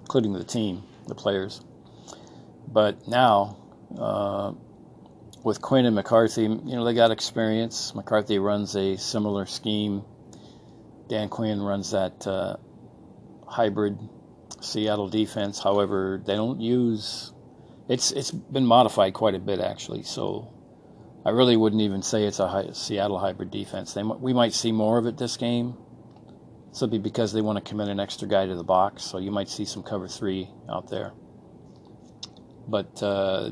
including 0.00 0.32
the 0.32 0.44
team, 0.44 0.82
the 1.06 1.14
players. 1.14 1.60
But 2.66 3.06
now, 3.06 3.56
uh, 3.98 4.52
with 5.44 5.60
Quinn 5.60 5.86
and 5.86 5.94
McCarthy, 5.94 6.42
you 6.42 6.48
know, 6.48 6.84
they 6.84 6.94
got 6.94 7.10
experience. 7.10 7.94
McCarthy 7.94 8.38
runs 8.38 8.74
a 8.76 8.96
similar 8.96 9.46
scheme. 9.46 10.02
Dan 11.08 11.28
Quinn 11.28 11.60
runs 11.60 11.90
that 11.90 12.26
uh, 12.26 12.56
hybrid 13.54 13.98
Seattle 14.60 15.08
defense. 15.08 15.60
However, 15.62 16.20
they 16.24 16.34
don't 16.34 16.60
use 16.60 17.32
it's 17.88 18.12
it's 18.12 18.30
been 18.30 18.66
modified 18.66 19.14
quite 19.14 19.34
a 19.34 19.38
bit 19.38 19.60
actually. 19.60 20.02
So 20.02 20.52
I 21.24 21.30
really 21.30 21.56
wouldn't 21.56 21.82
even 21.82 22.02
say 22.02 22.24
it's 22.24 22.40
a 22.40 22.48
high, 22.48 22.70
Seattle 22.72 23.18
hybrid 23.18 23.50
defense. 23.50 23.94
They 23.94 24.02
we 24.02 24.32
might 24.32 24.52
see 24.52 24.72
more 24.72 24.98
of 24.98 25.06
it 25.06 25.16
this 25.16 25.36
game 25.36 25.76
simply 26.72 26.98
because 26.98 27.32
they 27.32 27.40
want 27.40 27.62
to 27.62 27.68
commit 27.68 27.88
an 27.88 28.00
extra 28.00 28.26
guy 28.26 28.46
to 28.46 28.56
the 28.56 28.64
box. 28.64 29.04
So 29.04 29.18
you 29.18 29.30
might 29.30 29.48
see 29.48 29.64
some 29.64 29.82
cover 29.82 30.08
three 30.08 30.50
out 30.68 30.90
there. 30.90 31.12
But 32.66 33.02
uh, 33.02 33.50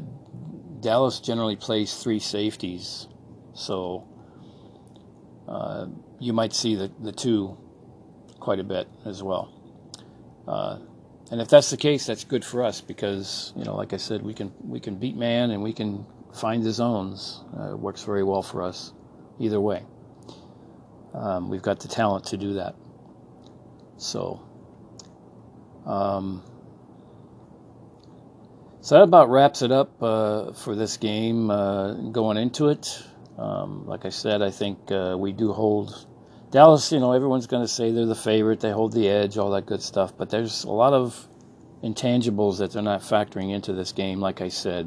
Dallas 0.81 1.21
generally 1.21 1.57
plays 1.57 1.95
three 2.03 2.19
safeties, 2.19 3.07
so 3.53 4.09
uh, 5.47 5.87
you 6.19 6.33
might 6.33 6.55
see 6.55 6.75
the, 6.77 6.91
the 6.99 7.13
two 7.13 7.59
quite 8.41 8.59
a 8.59 8.65
bit 8.65 8.89
as 9.05 9.23
well. 9.23 9.62
Uh, 10.47 10.79
and 11.31 11.41
if 11.41 11.49
that's 11.49 11.71
the 11.71 11.77
case, 11.77 12.07
that's 12.07 12.25
good 12.25 12.45
for 12.45 12.63
us 12.63 12.81
because 12.81 13.53
you 13.57 13.65
know, 13.65 13.77
like 13.77 13.93
I 13.93 13.97
said, 13.97 14.23
we 14.23 14.35
can 14.35 14.53
we 14.61 14.81
can 14.81 14.97
beat 14.97 15.17
man 15.17 15.51
and 15.51 15.63
we 15.63 15.73
can 15.73 16.05
find 16.35 16.63
the 16.63 16.73
zones. 16.73 17.43
Uh, 17.59 17.73
it 17.73 17.79
works 17.79 18.03
very 18.03 18.23
well 18.23 18.43
for 18.43 18.63
us, 18.63 18.93
either 19.39 19.61
way. 19.61 19.85
Um, 21.15 21.49
we've 21.49 21.63
got 21.63 21.81
the 21.81 21.89
talent 21.89 22.27
to 22.27 22.37
do 22.37 22.55
that. 22.55 22.75
So, 23.99 24.43
um, 25.87 26.43
so 28.81 28.97
that 28.97 29.03
about 29.03 29.31
wraps 29.31 29.63
it 29.63 29.71
up 29.71 30.03
uh, 30.03 30.53
for 30.53 30.75
this 30.75 30.97
game. 30.97 31.51
Uh, 31.51 31.95
going 31.95 32.37
into 32.37 32.69
it, 32.69 33.03
um, 33.39 33.87
like 33.87 34.05
I 34.05 34.11
said, 34.11 34.43
I 34.43 34.51
think 34.51 34.91
uh, 34.91 35.17
we 35.19 35.33
do 35.33 35.53
hold 35.53 36.07
Dallas, 36.53 36.93
you 36.93 37.01
know, 37.01 37.13
everyone's 37.13 37.47
going 37.47 37.63
to 37.63 37.69
say 37.69 37.91
they're 37.91 38.05
the 38.05 38.15
favorite, 38.15 38.61
they 38.61 38.71
hold 38.71 38.93
the 38.93 39.09
edge, 39.09 39.39
all 39.39 39.51
that 39.53 39.65
good 39.65 39.83
stuff, 39.83 40.15
but 40.19 40.29
there's 40.29 40.65
a 40.65 40.71
lot 40.71 40.93
of 40.93 41.27
intangibles 41.83 42.59
that 42.59 42.73
they're 42.73 42.83
not 42.83 43.01
factoring 43.01 43.55
into 43.55 43.73
this 43.73 43.93
game, 43.93 44.21
like 44.21 44.43
I 44.43 44.51
said. 44.51 44.87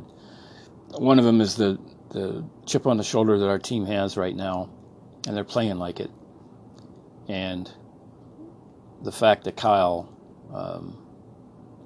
One 0.99 1.17
of 1.17 1.25
them 1.25 1.41
is 1.41 1.55
the, 1.55 1.79
the 2.11 2.45
chip 2.67 2.85
on 2.85 2.97
the 2.97 3.03
shoulder 3.03 3.39
that 3.39 3.47
our 3.47 3.57
team 3.57 3.87
has 3.87 4.15
right 4.15 4.35
now, 4.35 4.69
and 5.25 5.35
they're 5.35 5.43
playing 5.43 5.77
like 5.79 5.99
it. 5.99 6.11
And 7.27 7.69
the 9.01 9.11
fact 9.11 9.45
that 9.45 9.57
Kyle 9.57 10.15
um, 10.53 11.03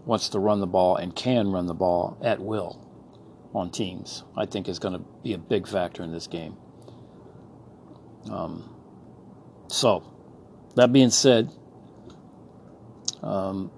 wants 0.05 0.27
to 0.29 0.39
run 0.39 0.59
the 0.59 0.67
ball 0.67 0.97
and 0.97 1.15
can 1.15 1.53
run 1.53 1.67
the 1.67 1.73
ball 1.73 2.17
at 2.21 2.41
will 2.41 2.85
on 3.55 3.71
teams, 3.71 4.25
I 4.35 4.45
think 4.45 4.67
is 4.67 4.77
going 4.77 4.95
to 4.95 5.05
be 5.23 5.31
a 5.31 5.37
big 5.37 5.69
factor 5.69 6.03
in 6.03 6.11
this 6.11 6.27
game. 6.27 6.57
Um, 8.29 8.75
so, 9.69 10.03
that 10.75 10.91
being 10.91 11.11
said, 11.11 11.51
um, 13.21 13.71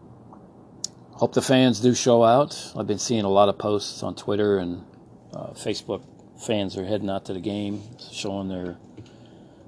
hope 1.12 1.34
the 1.34 1.42
fans 1.42 1.80
do 1.80 1.94
show 1.94 2.24
out. 2.24 2.72
I've 2.76 2.88
been 2.88 3.00
seeing 3.00 3.26
a 3.26 3.30
lot 3.30 3.50
of 3.50 3.58
posts 3.58 4.02
on 4.02 4.16
Twitter 4.16 4.58
and 4.58 4.86
uh, 5.34 5.52
Facebook. 5.52 6.04
Fans 6.46 6.78
are 6.78 6.86
heading 6.86 7.10
out 7.10 7.26
to 7.26 7.34
the 7.34 7.40
game, 7.40 7.84
showing 8.12 8.48
their 8.48 8.78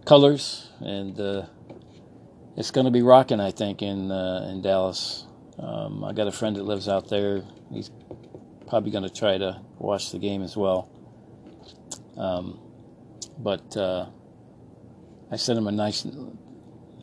colors, 0.06 0.70
and 0.80 1.20
uh, 1.20 1.46
it's 2.58 2.72
going 2.72 2.86
to 2.86 2.92
be 2.92 3.02
rocking. 3.02 3.40
I 3.40 3.52
think 3.52 3.82
in 3.82 4.12
uh, 4.12 4.48
in 4.50 4.62
Dallas. 4.62 5.26
Um, 5.60 6.04
I 6.04 6.14
got 6.14 6.28
a 6.28 6.32
friend 6.32 6.56
that 6.56 6.64
lives 6.64 6.88
out 6.88 7.10
there. 7.10 7.44
He's 7.72 7.92
probably 8.68 8.90
going 8.90 9.04
to 9.04 9.14
try 9.14 9.38
to 9.38 9.62
watch 9.78 10.12
the 10.12 10.18
game 10.18 10.42
as 10.42 10.58
well. 10.58 10.90
Um, 12.18 12.60
but 13.38 13.78
uh, 13.78 14.08
I 15.34 15.36
sent 15.36 15.58
him 15.58 15.66
a 15.66 15.72
nice, 15.72 16.06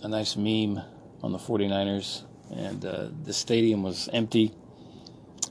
a 0.02 0.08
nice 0.08 0.36
meme 0.36 0.80
on 1.20 1.32
the 1.32 1.38
49ers, 1.38 2.22
and 2.54 2.84
uh, 2.84 3.08
the 3.24 3.32
stadium 3.32 3.82
was 3.82 4.08
empty, 4.12 4.54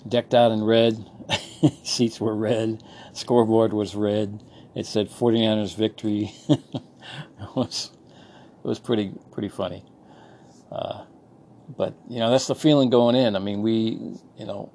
decked 0.08 0.34
out 0.34 0.54
in 0.54 0.64
red. 0.64 0.96
Seats 1.84 2.22
were 2.22 2.34
red, 2.34 2.82
scoreboard 3.12 3.74
was 3.74 3.96
red. 3.96 4.42
It 4.76 4.86
said 4.86 5.10
49ers 5.10 5.76
victory. 5.76 6.32
it 6.50 6.62
was 7.54 7.92
it 8.64 8.68
was 8.68 8.80
pretty 8.80 9.12
pretty 9.34 9.50
funny. 9.50 9.84
Uh, 10.72 11.04
but 11.76 11.96
you 12.08 12.20
know 12.20 12.32
that's 12.32 12.48
the 12.48 12.56
feeling 12.56 12.90
going 12.90 13.18
in. 13.18 13.36
I 13.36 13.40
mean, 13.40 13.62
we 13.62 14.00
you 14.38 14.46
know 14.46 14.72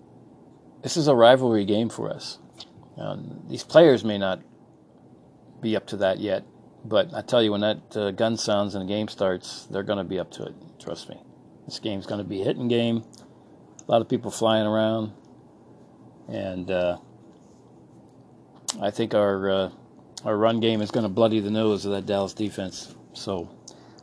this 0.83 0.99
is 0.99 1.09
a 1.09 1.15
rivalry 1.15 1.65
game 1.65 1.89
for 1.89 2.11
us. 2.11 2.39
Um, 2.99 3.47
these 3.49 3.65
players 3.65 4.05
may 4.05 4.19
not 4.19 4.43
be 5.63 5.75
up 5.75 5.87
to 5.87 5.97
that 5.97 6.21
yet, 6.21 6.45
but 6.85 7.15
I 7.15 7.23
tell 7.23 7.43
you, 7.43 7.53
when 7.53 7.63
that 7.63 7.97
uh, 7.97 8.11
gun 8.11 8.37
sounds 8.37 8.75
and 8.75 8.87
the 8.87 8.93
game 8.93 9.09
starts, 9.09 9.67
they're 9.71 9.83
going 9.83 9.99
to 9.99 10.05
be 10.05 10.19
up 10.19 10.31
to 10.33 10.45
it. 10.45 10.55
Trust 10.79 11.09
me. 11.09 11.19
This 11.65 11.79
game's 11.79 12.07
going 12.07 12.19
to 12.19 12.29
be 12.29 12.43
a 12.43 12.45
hitting 12.45 12.69
game. 12.69 13.05
A 13.87 13.91
lot 13.91 14.03
of 14.03 14.09
people 14.09 14.31
flying 14.31 14.67
around, 14.67 15.13
and 16.29 16.71
uh, 16.71 16.99
I 18.81 18.91
think 18.91 19.15
our 19.15 19.51
uh, 19.51 19.71
our 20.25 20.37
run 20.37 20.61
game 20.61 20.81
is 20.83 20.91
going 20.91 21.05
to 21.05 21.09
bloody 21.09 21.41
the 21.41 21.51
nose 21.51 21.85
of 21.87 21.93
that 21.93 22.07
Dallas 22.07 22.35
defense. 22.35 22.95
So 23.15 23.51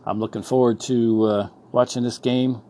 I'm 0.05 0.19
looking 0.19 0.43
forward 0.43 0.79
to 0.81 1.23
uh, 1.25 1.49
watching 1.71 2.03
this 2.03 2.17
game. 2.17 2.61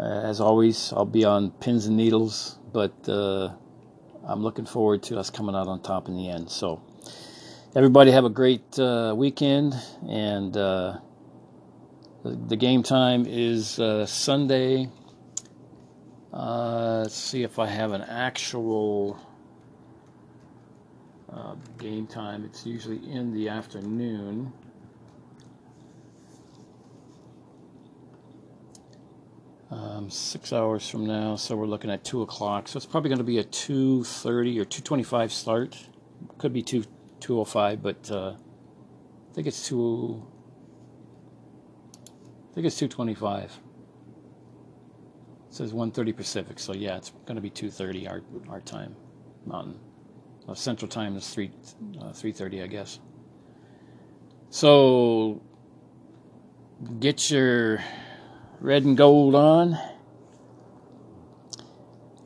as 0.00 0.40
always, 0.40 0.92
I'll 0.92 1.04
be 1.04 1.24
on 1.24 1.50
pins 1.50 1.86
and 1.86 1.96
needles, 1.96 2.58
but 2.72 3.08
uh, 3.08 3.50
I'm 4.26 4.42
looking 4.42 4.66
forward 4.66 5.02
to 5.04 5.18
us 5.18 5.30
coming 5.30 5.54
out 5.54 5.66
on 5.66 5.80
top 5.82 6.08
in 6.08 6.16
the 6.16 6.28
end. 6.28 6.50
So 6.50 6.82
everybody 7.76 8.10
have 8.10 8.24
a 8.24 8.30
great 8.30 8.78
uh, 8.78 9.12
weekend, 9.14 9.74
and 10.08 10.56
uh, 10.56 10.96
the, 12.22 12.30
the, 12.48 12.56
game 12.56 12.82
time 12.82 13.26
is 13.28 13.78
uh, 13.78 14.06
Sunday. 14.06 14.88
Uh, 16.32 17.00
let's 17.02 17.14
see 17.14 17.42
if 17.42 17.58
I 17.58 17.66
have 17.66 17.92
an 17.92 18.00
actual 18.00 19.20
game 21.76 22.06
time. 22.06 22.46
It's 22.46 22.64
usually 22.64 22.96
in 23.12 23.34
the 23.34 23.50
afternoon. 23.50 24.52
um, 29.70 30.08
six 30.08 30.52
hours 30.52 30.88
from 30.88 31.06
now, 31.06 31.36
so 31.36 31.56
we're 31.56 31.66
looking 31.66 31.90
at 31.90 32.04
two 32.04 32.22
o'clock. 32.22 32.68
So 32.68 32.76
it's 32.78 32.86
probably 32.86 33.10
going 33.10 33.18
to 33.18 33.24
be 33.24 33.38
a 33.38 33.44
two 33.44 34.04
thirty 34.04 34.58
or 34.58 34.64
two 34.64 34.80
twenty 34.80 35.02
five 35.02 35.32
start. 35.32 35.76
Could 36.38 36.52
be 36.52 36.62
two 36.62 36.84
two 37.20 37.40
o 37.40 37.44
five, 37.44 37.82
but 37.82 38.10
uh, 38.10 38.34
I 39.30 39.34
think 39.34 39.46
it's 39.46 39.66
two. 39.66 40.26
I 42.50 42.54
think 42.54 42.66
it's 42.66 42.78
two 42.78 42.88
twenty 42.88 43.14
five. 43.14 43.52
It 45.48 45.54
says 45.54 45.72
one 45.72 45.90
thirty 45.90 46.12
Pacific, 46.12 46.58
so 46.58 46.72
yeah, 46.74 46.96
it's 46.96 47.10
going 47.24 47.36
to 47.36 47.42
be 47.42 47.50
two 47.50 47.70
thirty 47.70 48.06
our 48.06 48.22
our 48.48 48.60
time, 48.60 48.96
Mountain. 49.44 49.78
Uh, 50.48 50.54
Central 50.54 50.88
Time 50.88 51.16
is 51.16 51.28
three 51.28 51.50
uh, 52.00 52.12
three 52.12 52.32
thirty, 52.32 52.62
I 52.62 52.66
guess. 52.66 53.00
So 54.50 55.42
get 57.00 57.30
your 57.30 57.82
red 58.60 58.84
and 58.84 58.96
gold 58.96 59.34
on 59.34 59.78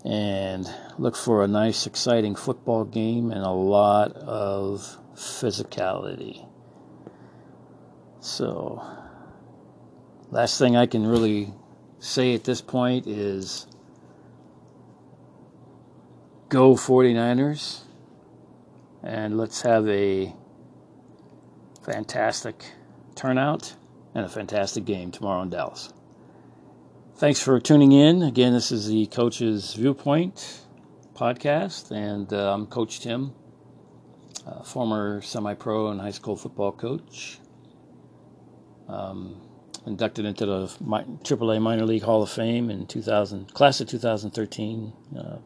and 0.05 0.73
look 1.01 1.17
for 1.17 1.43
a 1.43 1.49
nice, 1.49 1.87
exciting 1.87 2.35
football 2.35 2.85
game 2.85 3.31
and 3.31 3.43
a 3.43 3.51
lot 3.51 4.13
of 4.17 4.99
physicality. 5.15 6.47
So, 8.21 8.83
last 10.31 10.59
thing 10.59 10.77
I 10.77 10.85
can 10.85 11.07
really 11.07 11.55
say 12.01 12.35
at 12.35 12.45
this 12.45 12.61
point 12.61 13.07
is 13.07 13.67
go 16.51 16.75
49ers 16.75 17.81
and 19.03 19.39
let's 19.39 19.63
have 19.63 19.89
a 19.89 20.35
fantastic 21.83 22.63
turnout 23.15 23.75
and 24.15 24.27
a 24.27 24.29
fantastic 24.29 24.85
game 24.85 25.11
tomorrow 25.11 25.41
in 25.41 25.49
Dallas. 25.49 25.95
Thanks 27.17 27.43
for 27.43 27.59
tuning 27.59 27.93
in. 27.93 28.23
Again, 28.23 28.53
this 28.53 28.71
is 28.71 28.89
the 28.89 29.07
Coach's 29.07 29.73
Viewpoint 29.73 30.67
podcast, 31.21 31.91
and 31.91 32.33
uh, 32.33 32.55
I'm 32.55 32.67
Coach 32.67 33.01
Tim, 33.01 33.35
former 34.65 35.21
semi 35.21 35.53
pro 35.53 35.89
and 35.89 36.01
high 36.01 36.13
school 36.13 36.35
football 36.35 36.73
coach. 36.73 37.39
Um, 38.89 39.39
inducted 39.87 40.25
into 40.25 40.47
the 40.47 40.67
AAA 40.67 41.61
Minor 41.61 41.85
League 41.85 42.03
Hall 42.05 42.23
of 42.23 42.31
Fame 42.31 42.71
in 42.71 42.87
2000, 42.87 43.53
class 43.53 43.83
of 43.83 43.89
2013, 43.89 44.93
uh, 45.19 45.37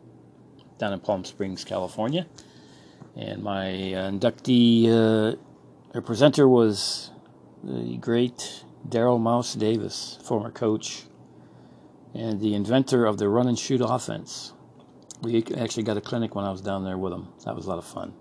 down 0.78 0.92
in 0.92 1.00
Palm 1.00 1.24
Springs, 1.24 1.64
California. 1.64 2.26
And 3.16 3.42
my 3.42 3.66
uh, 3.94 4.10
inductee 4.12 4.86
uh, 4.86 6.00
presenter 6.02 6.48
was 6.48 7.10
the 7.64 7.96
great 7.96 8.64
Darrel 8.88 9.18
Mouse 9.18 9.54
Davis, 9.54 10.20
former 10.22 10.52
coach 10.52 11.02
and 12.14 12.40
the 12.40 12.54
inventor 12.54 13.06
of 13.06 13.18
the 13.18 13.28
run 13.28 13.48
and 13.48 13.58
shoot 13.58 13.80
offense. 13.84 14.52
We 15.22 15.44
actually 15.56 15.84
got 15.84 15.96
a 15.96 16.00
clinic 16.00 16.34
when 16.34 16.44
I 16.44 16.50
was 16.50 16.60
down 16.60 16.84
there 16.84 16.98
with 16.98 17.12
them. 17.12 17.28
That 17.44 17.56
was 17.56 17.66
a 17.66 17.68
lot 17.68 17.78
of 17.78 17.84
fun. 17.84 18.12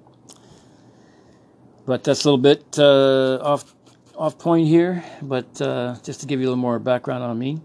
But 1.85 2.03
that's 2.03 2.23
a 2.23 2.27
little 2.27 2.37
bit 2.37 2.79
uh, 2.79 3.39
off 3.41 3.75
off 4.15 4.37
point 4.37 4.67
here. 4.67 5.03
But 5.21 5.61
uh, 5.61 5.95
just 6.03 6.21
to 6.21 6.25
give 6.27 6.39
you 6.39 6.47
a 6.47 6.49
little 6.49 6.61
more 6.61 6.79
background 6.79 7.23
on 7.23 7.37
me, 7.37 7.59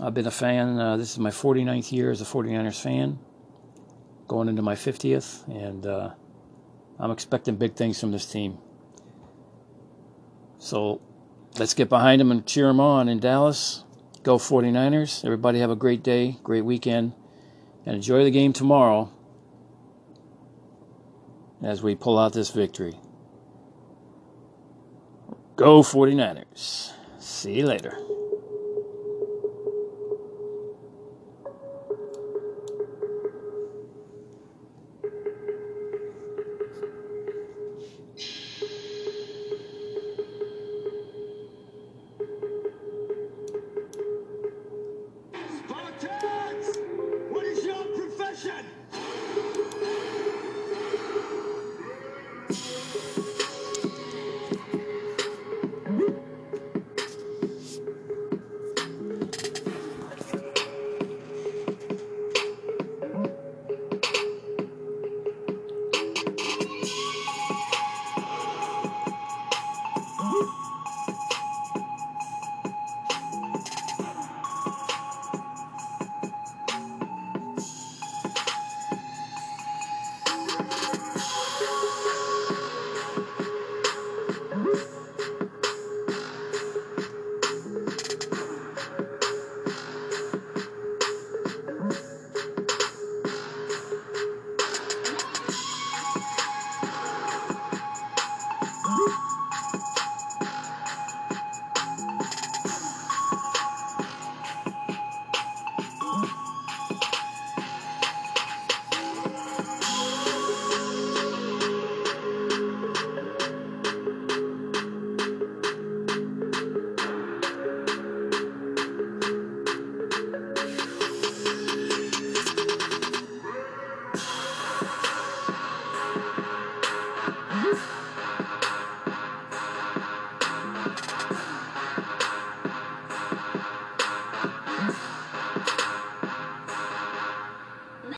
I've 0.00 0.14
been 0.14 0.26
a 0.26 0.30
fan. 0.30 0.78
Uh, 0.78 0.96
this 0.96 1.12
is 1.12 1.18
my 1.18 1.30
49th 1.30 1.92
year 1.92 2.10
as 2.10 2.20
a 2.20 2.24
49ers 2.24 2.80
fan, 2.80 3.18
going 4.26 4.48
into 4.48 4.62
my 4.62 4.74
50th, 4.74 5.46
and 5.48 5.86
uh, 5.86 6.10
I'm 6.98 7.10
expecting 7.10 7.56
big 7.56 7.74
things 7.74 8.00
from 8.00 8.10
this 8.10 8.26
team. 8.26 8.58
So 10.58 11.00
let's 11.58 11.74
get 11.74 11.88
behind 11.88 12.20
them 12.20 12.30
and 12.30 12.46
cheer 12.46 12.66
them 12.66 12.80
on 12.80 13.08
in 13.08 13.20
Dallas. 13.20 13.84
Go 14.22 14.38
49ers. 14.38 15.24
Everybody 15.24 15.60
have 15.60 15.70
a 15.70 15.76
great 15.76 16.02
day, 16.02 16.38
great 16.42 16.64
weekend, 16.64 17.12
and 17.86 17.96
enjoy 17.96 18.24
the 18.24 18.30
game 18.30 18.52
tomorrow 18.52 19.10
as 21.62 21.82
we 21.82 21.94
pull 21.94 22.18
out 22.18 22.32
this 22.32 22.50
victory. 22.50 22.94
Go 25.56 25.82
49ers. 25.82 26.92
See 27.18 27.58
you 27.58 27.66
later. 27.66 27.96